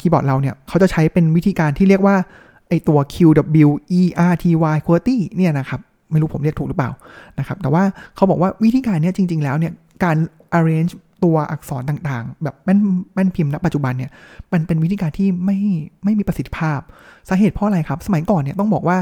[0.00, 2.16] คีย์บอร์ดเราเนี่ย เขาจะใช้เป็นวิธีการที่เรียกว่า
[2.68, 3.16] ไอตัว Q
[3.66, 3.68] W
[4.00, 6.90] E R T Y QWERTY เนี่ยนะครับ ไม่รู้ผมเรียกถูกหรือเปล่า
[7.38, 7.82] นะครับ แต่ว่า
[8.16, 9.72] เขาบอกว่าวิธีการเนี้ยจริง ๆ แล้วเนี่ย
[10.04, 10.16] การ
[10.58, 10.92] arrange
[11.24, 12.78] ตัวอักษรต่างๆ แบบแม่น
[13.14, 14.10] แม่นพิมพ์ณปัจจุบันเนี่ย
[14.52, 15.58] มันเป็นวิธีการที่ไม่
[16.04, 16.80] ไม่มีประสิทธิภาพ
[17.28, 18.98] สาเหตุเพราะอะไรครับ สมัยก่อนเนี่ยต้องบอกว่า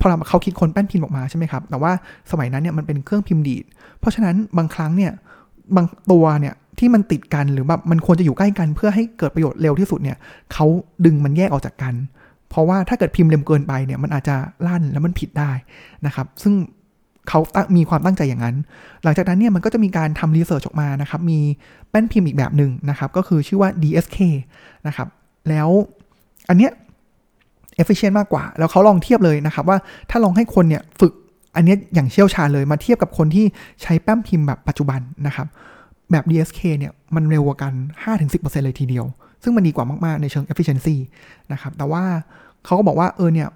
[0.00, 1.92] พอเราเขาคิดคนแป้นพิมพ์ออกมาใช่ไหมครับ แต่ว่า
[2.30, 3.64] สมัยนั้นเนี่ยมันเป็นเครื่องพิมพ์ดีด
[4.00, 5.12] เพราะฉะนั้นบางครั้งเนี่ย
[5.76, 10.16] บางตัวเนี่ยที่มันติดกันหรือแบบมันควรจะอยู่ใกล้กันเพื่อให้เกิดประโยชน์เร็วที่สุดเนี่ย
[10.52, 10.66] เขา
[11.04, 11.94] ดึงมันแยกออกจากกัน
[12.50, 15.50] เพราะว่าถ้าเกิดพิมพ์เร็วเกินไปเนี่ยมันอาจจะลั่นแล้วมันผิดได้
[16.06, 16.54] นะครับ ซึ่ง
[17.28, 17.40] เขา
[17.76, 18.56] มีความตั้งใจอย่างนั้น
[19.02, 21.38] หลังจากนั้นเนี่ยมันก็จะมีการทำรีเสิร์ชออกมานะครับ มี
[21.90, 24.18] แป้นพิมพ์อีกแบบหนึ่งนะครับ ก็คือชื่อว่า DSK
[24.86, 25.08] นะครับ
[25.48, 25.68] แล้ว
[26.48, 26.72] อันเนี้ย
[27.80, 29.78] efficient มากกว่า แล้วเขาลองเทียบเลยนะครับ ว่า
[30.10, 31.12] ถ้าลองให้คนเนี่ยฝึก
[31.56, 33.46] อันนี้อย่างเชี่ยวชาญเลยมาเทียบกับคนที่
[33.82, 35.46] ใช้แป้นพิมพ์แบบปัจจุบันนะครับ
[36.10, 37.72] แบบ DSK เนี่ยมันเร็วกว่ากัน
[38.14, 39.04] 5-10%เลยทีเดียว
[39.42, 40.96] ซึ่งมันดีกว่ามาก ๆ ในเชิง efficiency
[41.52, 42.04] นะครับ แต่ว่า
[42.64, 43.48] เขาก็บอกว่าเออเนี่ย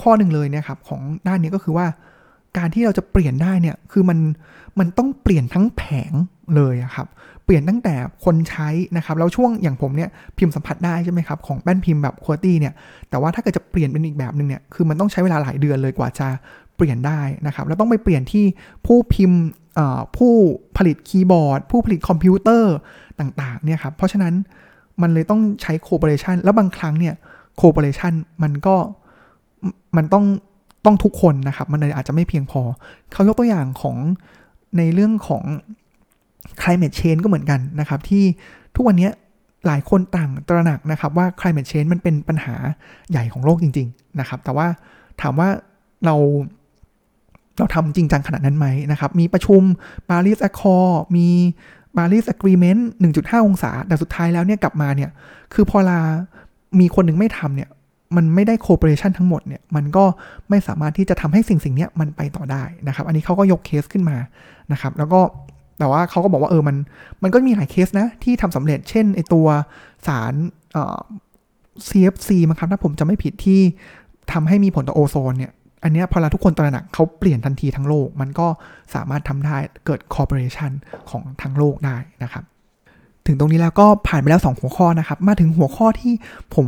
[0.00, 1.86] ข้อหนึ่งเลยนะครับของด้านนี้ก็คือว่า
[2.56, 4.18] การที่เราจะเปลี่ยนได้เนี่ยคือมัน
[4.78, 6.12] มันต้องเปลี่ยนทั้งแผง
[6.56, 7.08] เลยครับ
[7.44, 12.74] เปลี่ยนตั้งแต่คนใช้นะครับแล้วช่วงอย่างผมเนี่ยพิมพ์สัมผัสได้ใช่ไหมครับของแป้นพิมพ์แบบ QWERTY เนี่ย
[13.10, 16.28] แต่ว่าถ้าเกิดจะเปลี่ยนเป็นอีกแบบหนึ่งเนี่ยคือมันต้องใช้เวลาหลายเดือนเลยกว่าจะ
[16.76, 18.44] เปลี่ยนได้นะครับแล้วต้องไปเปลี่ยนที่
[18.86, 19.40] ผู้พิมพ์
[20.16, 20.32] ผู้
[20.76, 22.74] ผลิตคีย์บอร์ด ผู้ผลิตคอมพิวเตอร์
[23.20, 24.34] ต่างๆเนี่ยครับเพราะฉะนั้น
[25.02, 27.14] มันเลยต้องใช้ cooperation แล้วบางครั้งเนี่ย
[27.56, 28.12] cooperation
[28.42, 28.76] มันก็
[29.96, 30.24] มันต้อง
[30.84, 32.60] ต้องทุกคนนะครับ มันเลยอาจจะไม่เพียงพอ
[33.12, 33.96] เขายกตัวอย่างของ
[34.78, 35.42] ในเรื่องของ
[36.60, 38.24] climate change ก็เหมือนกันนะครับ ที่
[38.74, 39.08] ทุกวันนี้
[39.66, 42.54] หลายคนต่างตระหนักนะครับว่า climate change มันเป็นปัญหา
[43.10, 44.66] ใหญ่ของโลกจริง ๆ นะครับ แต่ว่า
[45.20, 45.48] ถามว่า
[46.04, 46.16] เรา
[47.58, 49.62] เราทำจริงจังขนาดนั้นไหมนะครับ มีประชุม
[50.08, 51.28] Paris Accord มี
[51.96, 52.80] Paris Agreement
[53.14, 55.10] 1.5 องศา แต่สุดท้ายแล้วเนี่ยกลับมาเนี่ย
[55.54, 56.00] คือพอลา
[56.80, 57.68] มีคนหนึ่งไม่ทำเนี่ย
[58.16, 60.04] มันไม่ได้ cooperation ทั้งหมดเนี่ยมันก็
[60.50, 64.16] ไม่สามารถที่จะทำให้สิ่งสิ่งนี้มันไปต่อได้นะครับ อันนี้เขาก็ยกเคสขึ้นมา
[64.72, 65.20] นะครับแล้วก็
[65.78, 66.76] แต่ว่าเขาก็บอกว่าเออมัน
[67.22, 69.46] มันก็มีหลายเคสนะที่ทำสำเร็จเช่นไอตัว
[70.06, 70.34] สาร
[70.72, 70.98] เอ่อ
[71.88, 73.60] CFC มั้งครับถ้าผมจะไม่ผิดที่
[74.32, 75.52] ทำให้มีผลต่อโอโซนเนี่ย
[75.84, 78.48] อันนี้พอเราทุกคนตระหนักเขาเปลี่ยนทันทีทั้งโลก มันก็
[78.94, 80.72] สามารถทำได้เกิด cooperation
[81.10, 82.44] ของทั้งโลกได้นะครับ
[83.30, 86.12] ถึงตรงนี้แล้วก็ผ่านไปแล้ว 2 หัวข้อนะครับ มาถึงหัวข้อที่
[86.54, 86.66] ผม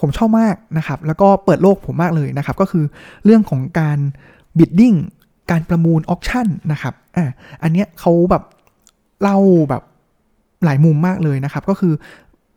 [0.00, 2.84] ผมชอบมากนะครับ แล้วก็เปิดโลกผมมากเลยนะครับ ก็คือ
[3.24, 3.98] เรื่องของการ
[4.58, 4.94] bidding
[5.50, 7.30] การประมูล auction นะครับอ่า
[7.62, 8.42] อันเนี้ยเขาแบบ
[9.22, 9.82] เล่าแบบ
[10.64, 11.94] หลายมุมมากเลยนะครับ ก็คือ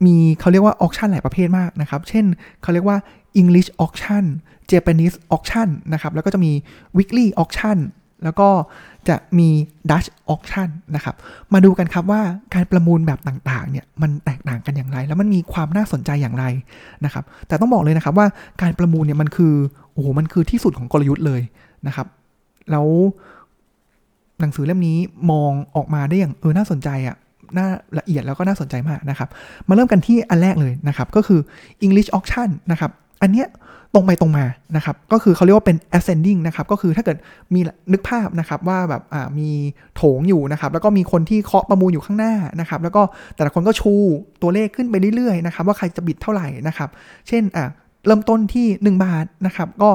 [0.06, 2.26] มีเขาเรียกว่า auction หลายประเภทมากนะครับ เช่น
[2.62, 2.98] เขาเรียกว่า
[3.41, 4.26] English auction
[4.72, 6.52] Japanese auction นะครับ แล้วก็จะมี
[6.98, 7.78] Vickrey auction
[8.24, 8.50] แล้วก็
[9.10, 9.50] จะมี
[9.89, 11.15] Dutch Auction นะครับ
[11.54, 12.22] มาดูกันครับว่า
[12.54, 16.46] การประมูลแบบต่างๆเนี่ยมันแตกต่างกันอย่างไร แล้วมันมีความน่าสนใจอย่างไร
[17.06, 18.28] นะครับ แต่ต้องบอกเลยนะครับว่า
[18.62, 19.54] การประมูลเนี่ยมันคือ
[19.94, 21.41] โอ้โหมันคือที่สุดของกลยุทธ์เลย
[21.88, 22.08] นะครับ
[22.72, 22.88] แล้ว
[24.39, 24.98] หนังสือเล่มนี้
[25.32, 27.15] มองออกมาได้อย่างเออน่าสนใจอะ่ะ
[27.58, 27.68] น่า
[28.00, 29.30] ละเอียดแล้วก็น่าสนใจมากนะครับ
[29.68, 31.39] มาเริ่มกันที่อันแรกเลยนะครับ ก็คือ
[31.86, 32.91] English Auction นะครับ
[33.22, 33.48] อันเนี้ย
[33.96, 37.18] ตรงไปตรงมานะครับก็คือเขาเรียกว่าเป็น ascending นะครับก็คือถ้าเกิด
[37.54, 37.60] มี
[37.92, 39.02] นึกภาพนะครับว่าแบบ
[39.40, 39.50] มี
[39.96, 43.02] โถงอยู่นะครับแล้วก็มีคนที่เคาะประมูลอยู่ข้างหน้านะครับแล้วก็
[43.36, 43.94] แต่ละคนก็ชู
[44.42, 46.90] ตัวเลขขึ้นไปเรื่อยๆนะครับว่าใครจะบิดเท่าไหร่นะครับ
[47.28, 47.66] เช่นอะ
[48.06, 49.90] เริ่มต้นที่ 1 บาทนะครับก็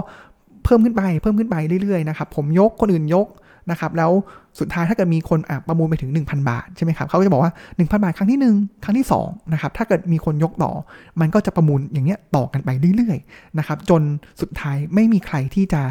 [0.64, 3.26] เพิ่มขึ้นไปเพิ่มขึ้นไปเรื่อยๆนะครับผมยกคนอื่นยก
[3.70, 4.10] นะครับแล้ว
[4.58, 10.72] สุดท้ายถ้าเกิดมีคนประมูลไปถึง 1,000 บาทใช่ไหมครับเขาก็จะบอกว่า 1,000 บาทครั้งที่ 1 ครั้งที่2นะครับถ้าเกิดมีคนยกต่อ
[11.20, 14.02] มันก็จะประมูลอย่างเงี้ยต่อกันไปเรื่อยๆนะครับจน
[14.40, 15.82] สุดท้ายไม่มีใครที่จะ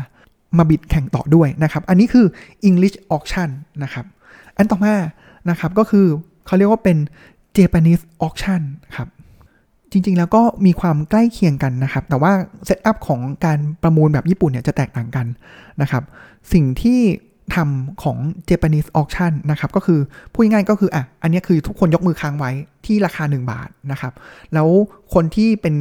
[0.57, 2.25] มาบิดแข่งต่อด้วยนะครับอันนี้คือ
[2.69, 3.49] English auction
[3.83, 4.05] นะครับ
[4.57, 4.93] อันต่อมา
[5.49, 6.05] นะครับก็คือ
[6.45, 6.97] เขาเรียกว่าเป็น
[7.57, 8.61] Japanese auction
[8.97, 9.09] ครับ
[9.91, 12.31] จริง ๆ แล้วก็มีความใกล้เคียงกันนะครับ แต่ว่า
[12.65, 15.27] เซตอัพของการประมูลแบบญี่ปุ่นเนี่ยจะแตกต่างกัน
[15.81, 16.03] นะครับ
[16.53, 16.99] สิ่งที่
[17.55, 18.17] ทำของ
[18.49, 19.99] Japanese auction นะครับ ก็คือ
[20.33, 22.51] พูดง่ายๆก็คืออะอันนี้คือทุกคนยกมือค้างไว้
[22.85, 24.13] ที่ราคา 1 บาทนะครับ
[24.53, 24.67] แล้ว
[25.13, 25.75] คนที่เป็น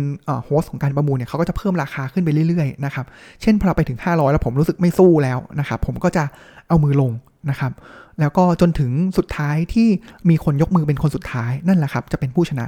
[0.45, 3.07] โฮสของการประมูลเนี่ยเขาก็จะเพิ่มราคาขึ้นไปเรื่อยๆนะครับ
[3.43, 6.25] เช่นพอเราไปถึง 500 แล้วผมรู้สึกไม่สู้แล้วนะครับ ผมก็จะ
[6.69, 7.13] เอามือลง
[7.51, 7.73] นะครับ
[8.21, 9.89] แล้วก็จนถึงสุดท้ายที่
[10.29, 12.67] มีคนยกมือเป็นคนสุดท้ายนั่นแหละครับ จะเป็นผู้ชนะ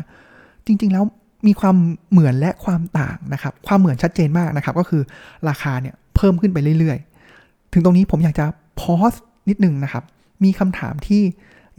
[0.66, 1.04] จริง ๆแล้ว
[1.46, 1.76] มีความ
[2.10, 5.02] เหมือนและความต่างนะครับ ความเหมือนชัดเจนมากนะครับ ก็คือ
[5.48, 8.44] ราคาเนี่ยเพิ่มขึ้นไปเรื่อยๆ ถึงตรงนี้ผมอยากจะ
[8.80, 9.14] พอส
[9.48, 10.04] นิดนึงนะครับ
[10.44, 11.22] มีคำถามที่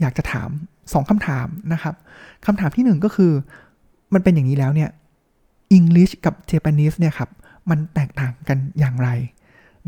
[0.00, 1.94] อยากจะถาม2คำถามนะครับ
[2.46, 3.32] คำถามที่1ก็คือ
[4.14, 4.90] มันเป็นอย่างนี้แล้วเนี่ย
[5.76, 7.30] English กับ Japanese เนี่ยครับ
[7.70, 9.08] มันแตกต่างกันอย่างไร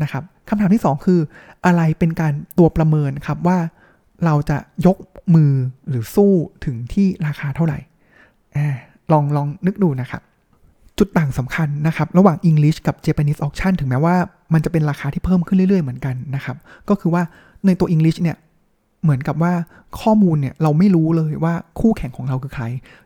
[0.01, 1.19] นะครับคำถามที่ 2 คือ
[1.65, 3.57] อะไรเป็นการตัวประเมินครับว่า
[4.25, 4.97] เราจะยก
[5.35, 5.51] มือ
[5.89, 6.31] หรือสู้
[6.65, 7.79] ถึงที่ราคาเท่าไหร่
[9.11, 10.21] ลองลองนึกดูนะครับ
[10.99, 14.15] จุดต่างสำคัญนะครับ ระหว่าง English กับ Japanese auction ถึงแม้ว่า
[14.53, 16.57] มันจะเป็นราคาที่เพิ่มขึ้นเรื่อยๆเหมือนกันนะครับ
[16.89, 17.23] ก็คือว่า
[17.65, 18.37] ในตัว English เนี่ย
[19.03, 19.53] เหมือนกับว่า
[20.01, 22.63] ข้อมูลเนี่ยเราไม่รู้เลยว่าคู่แข่งของเราคือใคร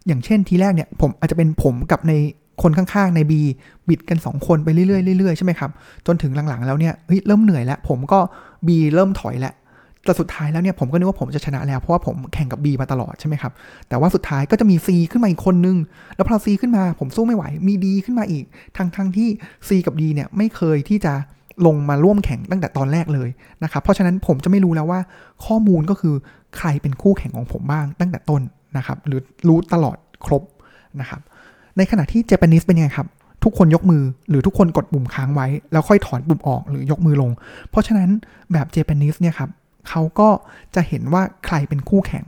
[0.07, 2.13] อย่างเช่นทีแรกเนี่ยผมอาจจะเป็นผมกับใน
[2.61, 3.33] คนข้างๆ ใน B
[3.87, 5.71] บิดกัน 2 คนไปเรื่อยๆเรื่อยๆใช่ไหมครับ
[6.07, 8.19] จนถึงหลังๆ แล้วเนี่ยเฮ้ยเริ่มเหนื่อยแล้ว ผมก็
[8.67, 9.53] B เริ่มถอยแล้ว
[10.05, 13.51] แต่สุดท้ายแล้วเนี่ยผมก็นึกว่าผมจะชนะแล้วเพราะว่าผมแข่งกับ B มาตลอดใช่ไหมครับ
[13.89, 15.77] แต่ว่าสุดท้ายก็จะมี C ขึ้นมาอีกคนนึง
[16.15, 18.45] แล้วพอ C ขึ้นมาผมสู้ไม่ไหว มี D ขึ้นมาอีก
[18.77, 19.29] ทั้งทั้งที่
[19.67, 21.13] C กับ D เนี่ยไม่เคยที่จะ
[21.65, 23.29] ลงมาร่วมแข่งตั้งแต่ตอนแรกเลย
[23.63, 24.99] นะครับ เพราะฉะนั้นผมจะไม่รู้แล้วว่า
[25.45, 26.15] ข้อมูลก็คือ
[26.57, 28.41] ใครเป็นคู่แข่งของผมบ้างตั้งแต่ต้น
[28.77, 30.43] นะครับ หรือรู้ตลอดครบ
[31.01, 31.21] นะครับ
[31.77, 33.07] ในขณะที่เจแปนิสเป็นยังไงครับ
[33.43, 37.31] ทุกคนยกมือหรือทุกคนกดปุ่มค้างไว้ แล้วค่อยถอนปุ่มออกหรือยกมือลง
[37.69, 38.09] เพราะฉะนั้น
[38.51, 39.49] แบบเจแปนิสเนี่ยครับ
[39.89, 40.29] เขาก็
[40.75, 42.25] จะเห็นว่าใครเป็นคู่แข่ง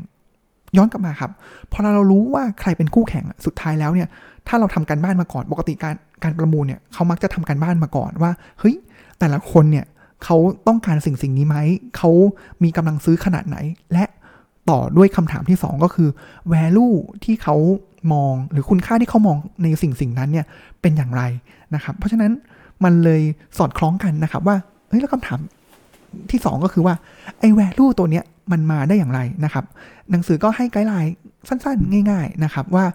[0.78, 1.32] ย้อนกลับมาครับ
[1.72, 4.08] พอเรารู้ว่าใครเป็นคู่แข่งสุดท้ายแล้วเนี่ย
[4.48, 8.76] ถ้าเราทำการบ้านมาก่อนปกติการการประมูลเนี่ยเขามักจะทำการบ้านมาก่อนว่าเฮ้ย
[9.20, 9.86] แต่ละคนเนี่ย
[10.24, 10.38] เขา
[10.68, 11.58] ต้องการสิ่งสิ่งนี้ไหม
[11.98, 12.12] เขา
[12.64, 13.58] มีกำลังซื้อขนาดไหน
[13.94, 14.04] และ
[14.70, 16.10] ต่อด้วยคำถามที่ 2 ก็คือ
[16.54, 17.56] value ที่เขา
[18.14, 20.46] มองหรือคุณค่าที่เขามองในสิ่งสิ่งนั้นเนี่ย
[20.82, 21.24] เป็นอย่างไร
[21.76, 22.32] นะครับ เพราะฉะนั้น
[22.84, 23.22] มันเลย
[23.58, 24.56] สอดคล้องกันนะครับว่า
[24.90, 25.40] เฮ้ยแล้วคำถาม
[26.32, 26.96] ที่ 2 ก็คือว่า
[27.40, 29.66] ไอ้ value ตัวเนี้ยมันมาได้อย่างไรนะครับ
[30.12, 31.14] หนังสือก็ให้ไกด์ไลน์
[31.48, 32.86] สั้นๆ ง่าย ๆนะครับ ว่า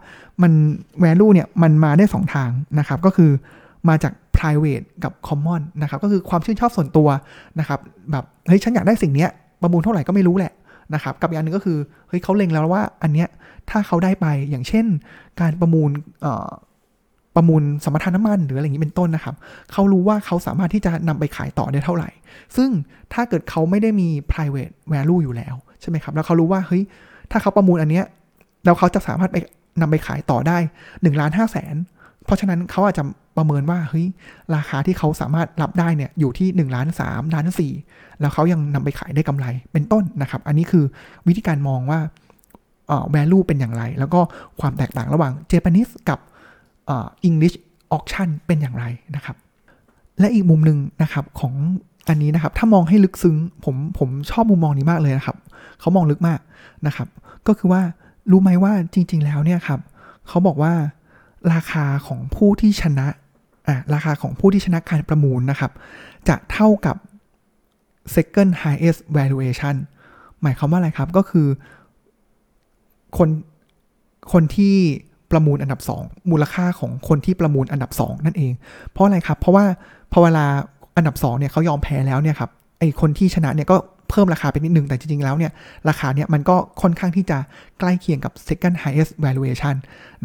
[0.43, 0.53] มัน
[1.05, 3.31] value เนี่ยมันมาได้ 2 ทางนะครับ ก็คือ
[3.89, 7.09] มาจาก private กับ common นะครับ ก็คือความชื่นชอบส่วนตัว
[7.61, 9.31] นะครับ แบบเฮ้ยฉันอยากได้สิ่งเนี้ย
[9.63, 10.53] ประมูลเท่าไหร่ก็ไม่รู้แหละ
[10.95, 13.29] นะครับ กับอย่างหนึ่งก็คือเฮ้ยเขาเล็งแล้วว่าอันเนี้ย
[13.71, 14.87] ถ้าเขาได้ไปอย่างเช่น
[15.41, 15.91] การประมูล
[17.37, 19.35] ประมูลสมรทานน้ำมันหรืออะไรอย่างนี้เป็นต้นนะครับ
[19.72, 22.11] เขารู้ว่าเขาสามารถที่จะนำไปขายต่อได้เท่าไหร่
[22.57, 22.70] ซึ่ง
[23.12, 26.83] ถ้าเกิดเขาไม่ได้มี private value อยู่แล้วใช่ไหมครับ แล้วเขารู้ว่าเฮ้ย
[27.31, 28.05] ถ้าเขาประมูลอันเนี้ย
[28.64, 29.37] แล้วเขาจะสามารถไป
[29.81, 31.77] นำไปขายต่อได้1ล้านห้าแสน
[32.25, 33.05] เพราะฉะนั้นเขาอาจจะ
[33.37, 34.07] ประเมินว่าเฮ้ย
[34.55, 37.72] ราคาที่เขาสามารถรับได้เนี่ยอยู่ที่1ล้านสามล้านสี่
[38.20, 40.85] แล้วเขายังนำไปขายได้กำไรเป็นต้นนะครับ อันนี้คือ
[41.27, 42.01] วิธีการมองว่า
[43.14, 44.20] value เป็นอย่างไร แล้วก็
[44.61, 46.18] ความแตกต่างระหว่าง Japanese กับ
[47.29, 47.57] English
[47.96, 48.85] auction เป็นอย่างไร
[49.16, 49.37] นะครับ
[50.20, 51.55] และอีกมุมหนึ่งนะครับของ
[52.09, 55.37] อันนี้นะครับ ถ้ามองให้ลึกซึ้งผมผมชอบมุมมองนี้มากเลยนะครับ
[55.81, 56.40] เขามองลึกมาก
[56.87, 57.09] นะครับ
[57.46, 57.83] ก็คือว่า
[58.31, 59.81] รู้ไหมว่าจริง ๆ แล้วเนี่ยครับ
[60.29, 60.72] เขาบอกว่า
[61.53, 63.07] ราคาของผู้ที่ชนะ
[63.68, 65.72] อะราคาของผู้ที่ชนะการประมูลนะครับ
[66.29, 66.96] จะเท่ากับ
[68.14, 69.77] second highest valuation
[70.42, 71.46] หมายความว่าอะไรครับก็คือ
[73.18, 73.29] คน
[74.33, 74.77] คนที่
[75.31, 78.53] ประมูลอันดับ 2 มูลค่าของคนที่ประมูลอันดับ 2 นั่นเอง
[78.91, 79.65] เพราะอะไรครับ เพราะว่า
[80.12, 80.47] พอเวลา
[80.97, 83.77] อันดับ2เนี่ยเขายอมแพ้แล้วเนี่ยครับไอคนที่ชนะเนี่ยก็
[84.11, 85.53] เพิ่มราคาไปนิดนึง แต่จริง ๆ แล้วเนี่ย
[85.89, 87.39] ราคาเนี่ยมันก็ค่อนข้างที่จะ
[87.79, 89.75] ใกล้เคียงกับ second highest valuation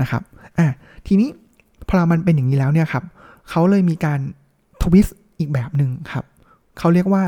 [0.02, 0.22] นะครับ
[0.58, 0.68] อะ
[1.08, 1.30] ทีนี้
[1.88, 3.04] พอมันเป็นอย่างนี้แล้วเนี่ยครับ
[3.50, 4.20] เขาเลยมีการ
[4.82, 6.26] twist อีกแบบหนึ่งครับ
[6.78, 7.24] เขาเรียกว่า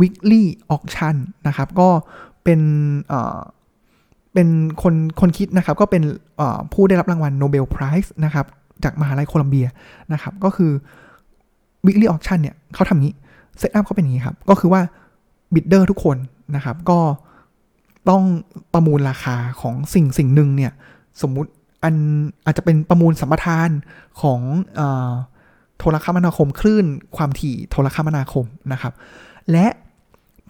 [0.00, 0.42] Vickrey
[0.74, 1.88] auction นะครับ ก็
[2.44, 2.60] เป็น
[3.08, 3.38] เอ่อ
[4.38, 6.02] เป็นคนคนคิดนะครับก็เป็น
[6.72, 8.46] ผู้ได้รับรางวัล Nobel Prize นะครับ
[8.84, 9.66] จากมหาลัยโคลัมเบีย
[10.12, 10.72] นะครับก็คือ
[11.84, 13.14] weekly auction เนี่ยเขาทำงี้
[13.58, 14.80] setup เขาเป็นอย่างนี้ครับ ก็คือว่า
[15.54, 16.16] bidder ทุกคน
[16.56, 16.98] นะครับ ก็
[18.08, 18.22] ต้อง
[18.72, 20.72] ประมูลราคาของสิ่งสิ่งหนึ่งเนี่ย
[21.22, 21.50] สมมุติ
[21.84, 21.94] อัน
[22.44, 23.70] อาจจะเป็นประมูลสัมปทาน
[24.20, 24.40] ของ
[25.78, 28.92] โทรคมนาคมคลื่นความถี่โทรคมนาคมนะครับ
[29.52, 29.66] และ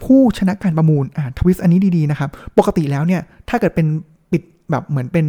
[0.04, 3.86] ผู้ชนะการประมูลอ่า twist อันนี้ดีๆนะครับ ปกติแล้วเนี่ย ถ้าเกิดเป็น
[4.32, 5.26] ปิดแบบเหมือนเป็น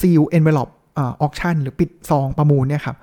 [0.00, 2.96] sealed envelope อ่า auction หรือปิดซองประมูลเนี่ยครับ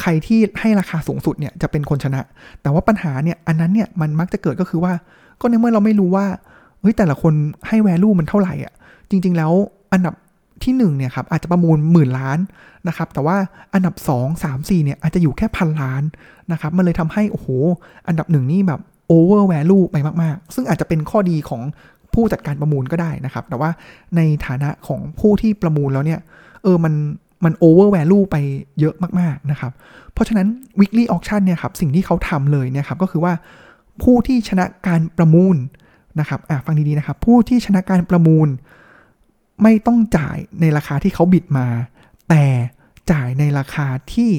[0.00, 2.20] ใครที่ให้ราคาสูงสุดเนี่ยจะเป็นคนชนะ
[2.62, 4.92] แต่ว่าปัญหาเนี่ยอันนั้นเนี่ยมันมักจะเกิดก็คือว่า
[5.40, 6.26] ก็ในเมื่อเราไม่รู้ว่า
[6.80, 7.32] เฮ้ยแต่ละคน
[7.68, 8.72] ให้แวลูมันเท่าไหร่อะ
[9.10, 9.52] จริง ๆ แล้ว
[9.92, 10.14] อันดับ
[10.64, 12.38] ที่1เนี่ยครับอาจจะประมูลหมื่นล้าน
[12.88, 13.36] นะครับแต่ว่า
[13.74, 16.02] อันดับ 2 3 4เนี่ยอาจจะอยู่แค่พันล้าน
[16.52, 17.48] นะครับมันเลยทำให้โอ้โห
[18.08, 21.62] อันดับหนึ่งนี่แบบ โอเวอร์แวลูไปมากๆ ซึ่งอาจจะเป็นข้อดีของ
[22.14, 23.70] ผู้จัดการประมูลก็ได้นะครับ แต่ว่า
[24.16, 26.20] ในฐานะของผู้ที่ประมูลแล้วเนี่ย
[26.62, 26.94] เออ มัน
[27.44, 28.36] มันโอเวอร์แวลูไป
[28.80, 29.72] เยอะมากๆนะครับ
[30.12, 30.48] เพราะฉะนั้น
[30.80, 33.32] weekly auction เนี่ยครับ สิ่งที่เขาทำเลยเนี่ยครับ ก็คือว่า
[34.02, 35.56] ผู้ที่ชนะการประมูล
[36.20, 38.48] นะครับ อะฟังดีๆนะครับ ผู้ที่ชนะการประมูล
[39.62, 41.66] ไม่ต้องจ่ายในราคาที่เขาบิดมา
[42.28, 42.44] แต่
[43.12, 44.30] จ่ายในราคาที่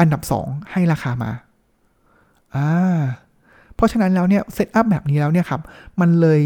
[0.00, 1.30] อันดับ 2 ให้ราคามา
[2.54, 3.00] อ่า
[3.76, 5.60] เพราะฉะนั้นแล้วเนี่ยเซตอัพแบบนี้แล้วเนี่ยครับ
[6.00, 6.42] มันเลย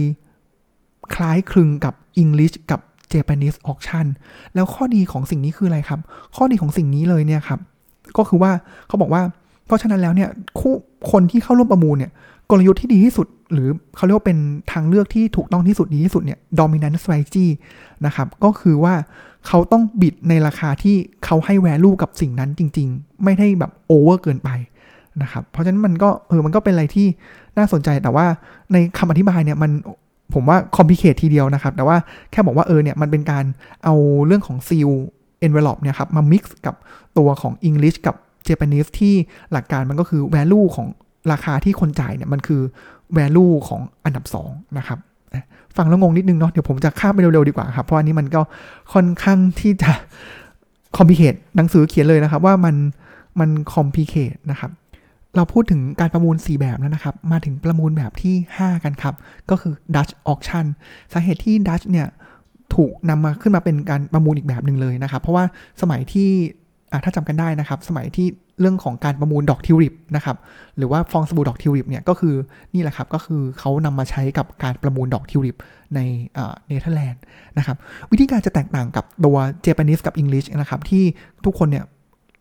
[1.14, 2.80] คล้ายคลึงกับ English กับ
[3.12, 4.06] Japanese auction
[4.54, 6.00] แล้วข้อดีของสิ่งนี้คืออะไรครับ
[6.36, 7.60] ข้อดีของสิ่งนี้เลยเนี่ยครับ
[8.16, 8.52] ก็คือว่า
[8.86, 9.22] เขาบอกว่า
[9.66, 10.74] เพราะฉะนั้นแล้วเนี่ยคู่
[11.10, 12.10] คนที่เข้าร่วมประมูลเนี่ย
[12.50, 14.38] กลยุทธ์ที่ดีที่สุด หรือเขาเรียกว่าเป็น
[14.72, 17.46] ทางเลือกที่ถูกต้องที่สุดดีที่สุดเนี่ย dominant strategy
[18.06, 18.94] นะครับ ก็คือว่า
[19.46, 24.50] เขาต้องบิดในราคาที่เขาให้ value กับสิ่งนั้นจริง ๆ ไม่ได้แบบ over เกินไป
[25.22, 27.06] นะครับ เพราะฉะนั้นมันก็เออมันก็เป็นอะไรที่
[27.56, 28.26] น่าสนใจแต่ว่า
[28.72, 29.70] ในคำอธิบายเนี่ยมัน
[30.34, 31.96] ผมว่า complicate ทีเดียวนะครับ แต่ว่า
[32.30, 33.44] แค่บอกว่าเออเนี่ยมันเป็นการ
[33.84, 33.94] เอา
[34.26, 34.92] เรื่องของ seal
[35.46, 36.74] envelope เนี่ยครับมา mix กับ
[37.18, 38.14] ตัวของ English กับ
[38.48, 39.14] Japanese ที่
[39.52, 40.88] หลักการมันก็คือ value ของ
[41.32, 42.60] ราคาที่คนจ่ายเนี่ยมันคือ
[43.16, 44.98] value ของอันดับ 2 นะครับ
[45.76, 48.40] ฟังแล้วงงนิดนึงเนาะเดี๋ยวผมจะข้ามไปเร็วๆดีกว่าครับ เพราะอันนี้มันก็
[48.92, 49.90] ค่อนข้างที่จะ
[50.96, 52.76] complicate หนังสือเขียนเลยนะครับ ว่ามัน
[53.40, 54.70] มัน complicate นะครับ
[55.36, 59.14] เราพูดถึงการประมูล 4 แบบแล้วนะครับ มาถึงประมูลแบบที่ 5 กันครับ
[59.50, 60.66] ก็คือ Dutch Auction
[61.12, 62.08] สาเหตุที่ Dutch เนี่ย
[62.74, 65.44] ถูกนำมาขึ้นมาเป็นการประมูลอีกแบบหนึ่งเลยนะครับ เพราะว่า
[65.82, 66.30] สมัยที่
[67.04, 68.28] ถ้าจำกันได้นะครับ สมัยที่
[68.60, 70.36] เรื่องของการประมูลดอกทิวลิปนะครับ
[70.76, 72.34] หรือว่าฟองสบู่ดอกทิวลิปเนี่ยก็คือ
[72.74, 75.56] นี่แหละครับ ก็คือเขานำมาใช้กับการประมูลดอกทิวลิป
[75.94, 76.00] ใน
[76.34, 77.20] เนเธอร์แลนด์
[77.58, 77.76] นะครับ
[78.10, 81.04] วิธีการจะแตกต่างกับตัว Japanese กับอังกฤษนะครับ ที่
[81.44, 81.84] ทุกคนเนี่ย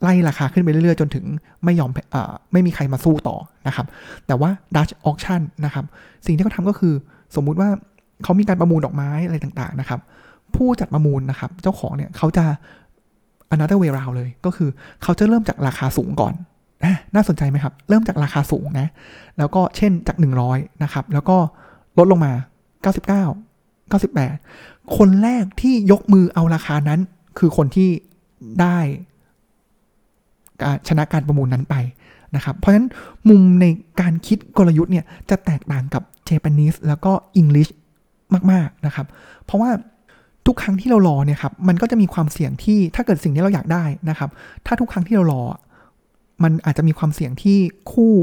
[0.01, 1.25] ไล่ราคาขึ้นไปเรื่อยๆ จนถึง
[1.63, 2.15] ไม่ยอมอ
[2.51, 3.87] ไม่มีใครมาสู้ต่อนะครับ
[4.27, 5.85] แต่ว่า Dutch Auction นะครับ
[6.25, 6.93] สิ่งที่เขาทำก็คือ
[7.35, 7.69] สมมุติว่า
[8.23, 9.99] เขามีการประมูลดอกไม้อะไรต่างๆนะครับ
[10.55, 12.45] ผู้จัดประมูลนะครับ เจ้าของเนี่ยเขาจะ
[13.53, 14.69] another way round เลยก็คือ
[15.03, 16.33] เขาจะเริ่มจากราคาสูงก่อน
[17.15, 18.87] น่าสนใจไหมครับ เริ่มจากราคาสูงนะ
[19.37, 20.17] แล้วก็เช่นจาก
[20.49, 21.37] 100 นะครับ แล้วก็
[21.97, 22.33] ลดลงมา
[23.91, 26.99] 99 98 คนแรกที่ยกมือเอาราคานั้น
[27.39, 27.89] คือคนที่
[28.61, 28.77] ได้
[30.87, 31.75] ชนะการประมูลนั้นไป
[32.35, 32.87] นะครับ เพราะฉะนั้น
[33.29, 33.65] มุมใน
[34.01, 37.69] การคิดกลยุทธ์เนี่ยจะแตกต่างกับเจแปนิสแล้วก็อังกฤษ
[38.51, 39.07] มากๆนะครับ
[39.45, 39.71] เพราะว่า
[40.45, 44.29] ทุกครั้งที่เรารอเนี่ยครับมันก็จะมีความเสี่ยงที่ถ้าเกิดสิ่งที่เราอยากได้นะครับ
[44.65, 45.43] ถ้าทุกครั้งที่เรารอ
[46.43, 47.57] มันอาจจะมีความเสี่ยงที่
[47.91, 48.13] คู่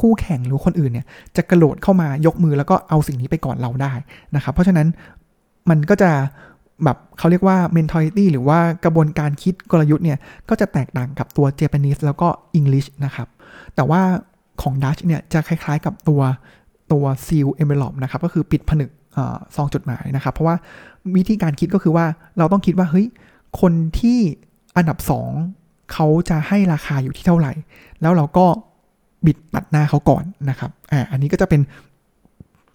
[0.00, 3.92] คู่แข่งหรือคนอื่นเนี่ยจะกระโดดเข้ามายกมือแล้วก็เอาสิ่งนี้ไปก่อนเราได้
[4.36, 4.86] นะครับ เพราะฉะนั้น
[5.70, 6.10] มันก็จะ
[6.84, 13.28] แบบเขาเรียกว่า mentality หรือว่ากระบวนการคิดกลยุทธ์เนี่ย ก็จะแตกต่างกับตัว Japanese แล้วก็ English นะครับ
[13.74, 14.00] แต่ว่า
[14.62, 16.20] ของ Dutch เนี่ย จะคล้ายๆกับตัว
[16.92, 18.90] ตัว seal envelope นะครับ ก็คือปิดผนึก
[19.54, 20.56] ซองจดหมายนะครับ เพราะว่า
[21.16, 22.06] วิธีการคิดก็คือว่า
[22.38, 23.06] เราต้องคิดว่า เฮ้ย
[23.60, 24.18] คนที่
[24.76, 24.98] อันดับ
[25.46, 27.52] 2 เขาจะให้ราคาอยู่ที่เท่าไหร่
[28.00, 28.46] แล้วเราก็
[29.26, 31.60] บิดตัดหน้าเขาก่อนนะครับอ่าอันนี้ก็จะเป็น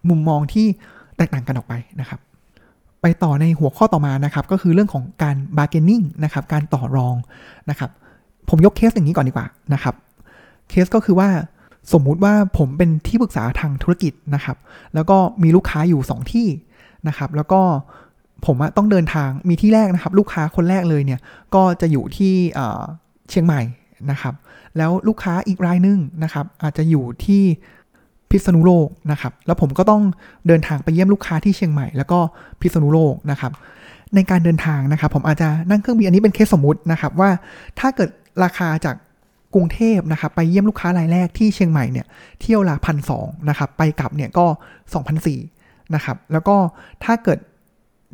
[0.10, 0.66] มุมมองที่
[1.18, 2.20] แตกต่างกันออกไปนะครับ
[3.08, 7.16] ไปต่อในหัวข้อต่อมานะครับก็คือเรื่องของการ bargaining นะครับการต่อรอง
[7.70, 7.92] นะครับ
[8.50, 9.96] ผมยกเคสอย่างนี้ก่อนดีกว่านะครับ
[10.70, 11.30] เคสก็คือว่า
[11.94, 14.58] สมมุติว่าผมเป็นที่ปรึกษาทางธุรกิจนะครับ
[14.94, 16.48] แล้วก็มีลูกค้าอยู่ 2 ที่
[17.08, 17.62] นะครับ แล้วก็
[18.46, 21.20] ผมต้องเดินทางมีที่แรกนะครับ ลูกค้าคนแรกเลยเนี่ย
[21.56, 22.34] ก็จะอยู่ที่
[23.30, 23.62] เชียงใหม่
[24.12, 24.34] นะครับ
[24.78, 27.44] แล้วลูกค้าอีกรายนึงนะครับ อาจจะอยู่ที่
[28.36, 30.02] พิษณุโลกนะครับ แล้วผมก็ต้อง
[30.48, 32.20] เดินทางไปเยี่ยมลูกค้าที่เชียงใหม่ แล้วก็
[32.62, 33.52] พิษณุโลกนะครับ
[34.16, 37.30] ในการเดินทางนะครับ ผมอาจจะนั่งเครื่องบินอันนี้เป็นเคสสมมุตินะครับ ว่า
[37.80, 38.10] ถ้าเกิด
[38.44, 38.96] ราคาจาก
[39.56, 42.06] กรุงเทพนะครับไปเยี่ยมลูกค้ารายแรกที่เชียงใหม่เนี่ย
[42.42, 45.18] เที่ยวละพันสองนะครับไปกลับเนี่ยก็2 0
[45.48, 46.56] 0นะครับแล้วก็
[47.04, 47.40] ถ้าเกิด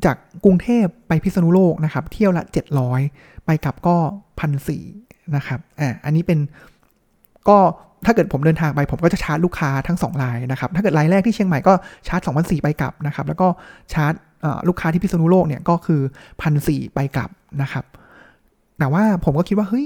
[0.06, 2.44] จากกรุงเทพไปพิษณุโลกนะครับเที่ยวละ
[2.96, 3.98] 700 ไปกลับก็
[4.40, 4.84] พันสี่
[5.36, 6.40] นะครับอ่าอันนี้เป็น
[7.50, 7.60] ก็
[8.06, 11.74] ถ้าเกิดผมเดินทางไปผมก็จะชาร์จลูกค้าทั้ง2รายนะครับ ถ้าเกิดรายแรกที่เชียงใหม่ก็
[12.08, 13.48] ชาร์จ2 0 0ไปกลับนะครับ แล้วก็
[13.94, 14.14] ชาร์จ
[14.68, 16.02] ลูกค้าที่พิษณุโลกเนี่ยก็คือ
[16.42, 17.30] พันสี่ไปกลับ
[17.62, 17.86] นะครับ
[18.80, 19.86] แต่ว่าผมก็คิดว่าเฮ้ย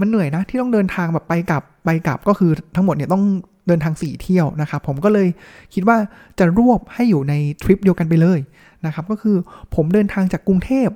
[0.00, 3.22] มันเหนื่อยนะที่ต้องเดินทางแบบไปกลับไปกลับก็คือทั้งหมดเนี่ยต้อง
[3.68, 5.28] เดินทาง 4 เที่ยวนะครับ ผมก็เลย
[5.74, 5.96] คิดว่า
[6.38, 8.38] จะรวบให้อยู่ในทริปเดียวกันไปเลย
[8.86, 9.36] นะครับ ก็คือ
[9.74, 10.88] ผมเดินทางจากกรุงเทพ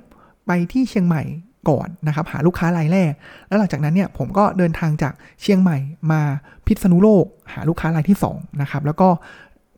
[0.47, 1.23] ไปที่เชียงใหม่
[1.69, 3.11] ก่อนนะครับหาลูกค้ารายแรก
[3.47, 5.77] แล้วหลังจากนั้นเนี่ยผมก็เดินทางจากเชียงใหม่
[6.11, 6.21] มา
[6.67, 9.07] พิษณุโลก หาลูกค้ารายที่2นะครับแล้วก็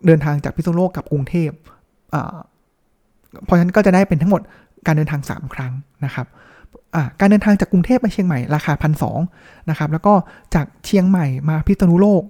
[0.05, 1.49] เดินทางจากพิษณุโลกกับกรุงเทพ
[3.43, 4.41] เพราะฉะนั้นก็จะได้เป็นทั้งหมด
[4.85, 5.73] การเดินทาง 3 ครั้ง
[6.05, 6.27] นะครับ
[7.19, 9.03] การเดินทางจากกรุงเทพไปเชียงใหม่ราคาพันส
[9.69, 10.13] นะครับแล้วก็
[10.55, 12.23] จากเชียงใหม่มาพิษณุโลก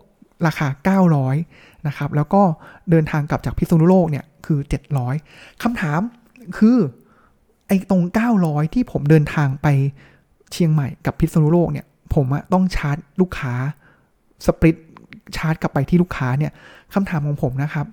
[0.48, 0.68] ราคา
[1.28, 2.42] 900นะครับแล้วก็
[2.90, 4.60] เดินทางกลับจากพิษณุโลกเนี่ยคือ
[5.12, 6.02] 700คำถาม
[6.58, 6.78] คือ
[7.68, 8.04] ไอ้ตรง
[8.40, 9.68] 900 ที่ผมเดินทางไป
[10.52, 13.54] เชียงใหม่กับพิษณุโลกเนี่ย ผมอะต้องชาร์จลูกค้า
[14.46, 14.76] สปริต
[15.36, 16.52] ชาร์จกลับไปที่ลูกค้าเนี่ย
[16.94, 17.88] คำถามของผมนะครับ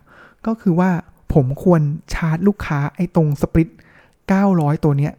[0.47, 0.91] ก็คือว่า
[1.35, 1.81] ผมควร
[2.15, 3.69] ชาร์จลูกค้าไอ้ตรงสปริต
[4.27, 5.13] 900 ตัวเนี้ย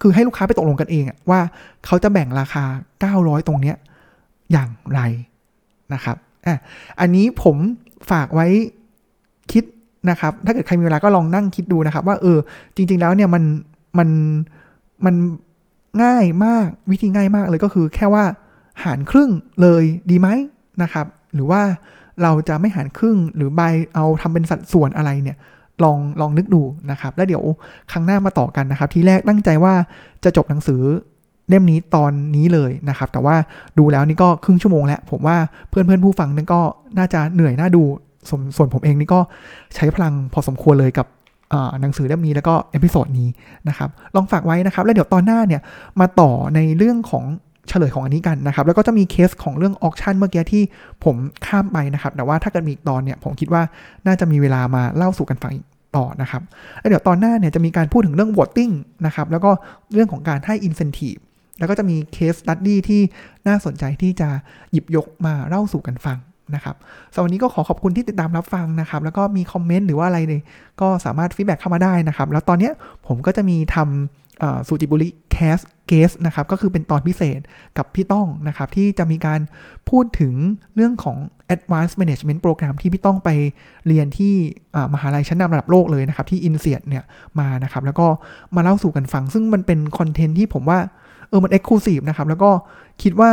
[0.00, 1.40] คือให้ลูกค้าไปตกลงกันเองว่า
[1.86, 2.64] เขาจะแบ่งราคา
[3.06, 3.76] 900 ตรงเนี้ย
[4.52, 5.00] อย่างไร
[5.94, 6.58] นะครับอะ
[7.00, 7.56] อันนี้ผม
[8.10, 8.46] ฝากไว้
[9.52, 9.64] คิด
[10.10, 12.38] นะครับ ถ้าเกิดใครมีเวลาก็ลองนั่งคิดดูนะครับ ว่าเออ
[12.76, 13.42] จริง ๆ แล้วเนี่ยมัน
[13.98, 14.08] มัน
[15.04, 15.14] มัน
[16.02, 18.24] ง่ายมากวิธีง่ายมากเลยก็คือแค่ว่า
[18.84, 19.30] หารครึ่ง
[19.62, 20.28] เลยดีไหม
[20.82, 21.62] นะครับ หรือว่า
[22.22, 23.60] เราจะไม่หารครึ่งหรือใบ
[23.94, 25.36] เอาทำเป็นสัดส่วนอะไรเนี่ย
[25.84, 27.42] ลองลองนึกดูนะครับ แล้วเดี๋ยว
[27.92, 29.74] ครั้งหน้ามาต่อกันนะครับ ทีแรกตั้งใจว่า
[30.24, 30.80] จะจบหนังสือ
[31.48, 33.36] เล่มนี้ตอนนี้เลยนะครับ แต่ว่า
[33.78, 35.36] ดูแล้วนี่ก็ครึ่งชั่วโมงแล้ว ผมว่า
[35.70, 36.60] เพื่อนเพื่อนผู้ฟังนั่นก็
[36.98, 37.82] น่าจะเหนื่อยน่าดู
[38.56, 39.20] ส่วนผมเองนี่ก็
[39.74, 41.06] ใช้พลังพอสมควรเลยกับ
[41.80, 43.28] หนังสือเล่มนี้แล้วก็ episode นี้
[43.68, 45.60] นะครับ ลองฝากไว้นะครับ แล้วเดี๋ยวตอนหน้าเนี่ย
[46.00, 47.24] มาต่อในเรื่องของ
[47.68, 50.62] เฉลยของอันนี้กันนะครับ แล้วก็จะมีเคสของเรื่อง auction เมื่อกี้ที่
[51.04, 53.62] ผมข้ามไปนะครับ แต่ว่าถ้าเกิดมีอีกตอนเนี่ยผมคิดว่า
[54.06, 55.64] น่าจะมีเวลามาเล่าสู่กันฟังอีก
[55.96, 56.42] ต่อนะครับ
[56.80, 58.72] แล้วเดี๋ยวตอนหน้าเนี่ยจะมีการพูดถึงเรื่อง voting
[59.06, 59.50] นะครับแล้วก็
[59.94, 61.20] เรื่องของการให้ incentive
[61.58, 63.00] แล้วก็จะมี case study ที่
[63.46, 64.28] น่าสนใจที่จะ
[64.72, 66.18] หยิบยกมาเล่าสู่กันฟัง
[66.54, 66.76] นะครับ
[67.12, 70.42] สำหรับวันนี้ก็ขอขอบคุณที่ติดตามรับฟังนะครับ แล้วก็มีคอมเมนต์หรือว่าอะไรเนี่ย
[70.80, 72.70] ก็สามารถ feedback เข้ามาได้นะครับ แล้วตอนนี้
[73.06, 77.40] ผมก็จะมีทำสุจิปุลิ Cast Guest นะครับ ก็คือเป็นตอนพิเศษ
[77.78, 79.40] กับพี่ต้องนะครับ ที่จะมีการ
[79.90, 80.32] พูดถึง
[80.74, 81.16] เรื่องของ
[81.54, 83.30] Advanced Management Program ที่พี่ต้องไป
[83.86, 84.34] เรียนที่
[84.94, 87.04] มหาลัยชั้นนำระดับโลกเลยนะครับ ที่ INSEAD เนี่ย
[87.40, 88.06] มานะครับ แล้วก็
[88.56, 90.78] มาเล่าสู่กันฟัง ซึ่งมันเป็นคอนเทนต์ที่ผมว่า
[91.28, 92.50] เออมัน exclusive นะครับ แล้วก็
[93.02, 93.30] คิดว่า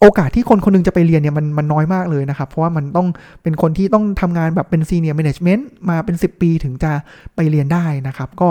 [0.00, 3.08] โอกาสที่คนคนนึงจะไปเรียนเนี่ยมันมันน้อยมากเลยนะครับ เพราะว่ามันต้อง
[3.42, 6.92] เป็นคนที่ต้องทำงานแบบเป็น senior management มาเป็น 10 ปีถึงจะ
[7.34, 8.48] ไปเรียนได้นะครับ ก็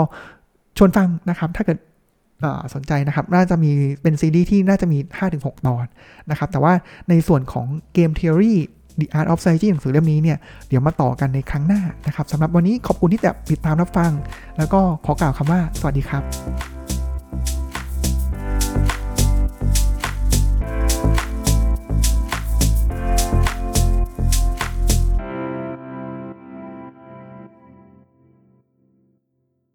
[0.78, 1.78] ชวนฟังนะครับ ถ้าเกิด
[2.74, 3.70] สนใจนะครับ น่าจะมี
[4.02, 4.98] เป็นซีดีที่น่าจะมี
[5.32, 5.86] 5-6 ตอน
[6.30, 6.72] นะครับ แต่ว่า
[7.08, 8.58] ในส่วนของเกมเทอรี่
[9.00, 14.12] The Art of Strategy หนังสือเล่มนี้เนี่ย เดี๋ยวมาต่อกันในครั้งหน้านะครับสำหรับวันนี้ขอบคุณที่ติดตามรับฟัง
[14.58, 16.77] แล้วก็ขอกล่าวคำว่าสวัสดีครับ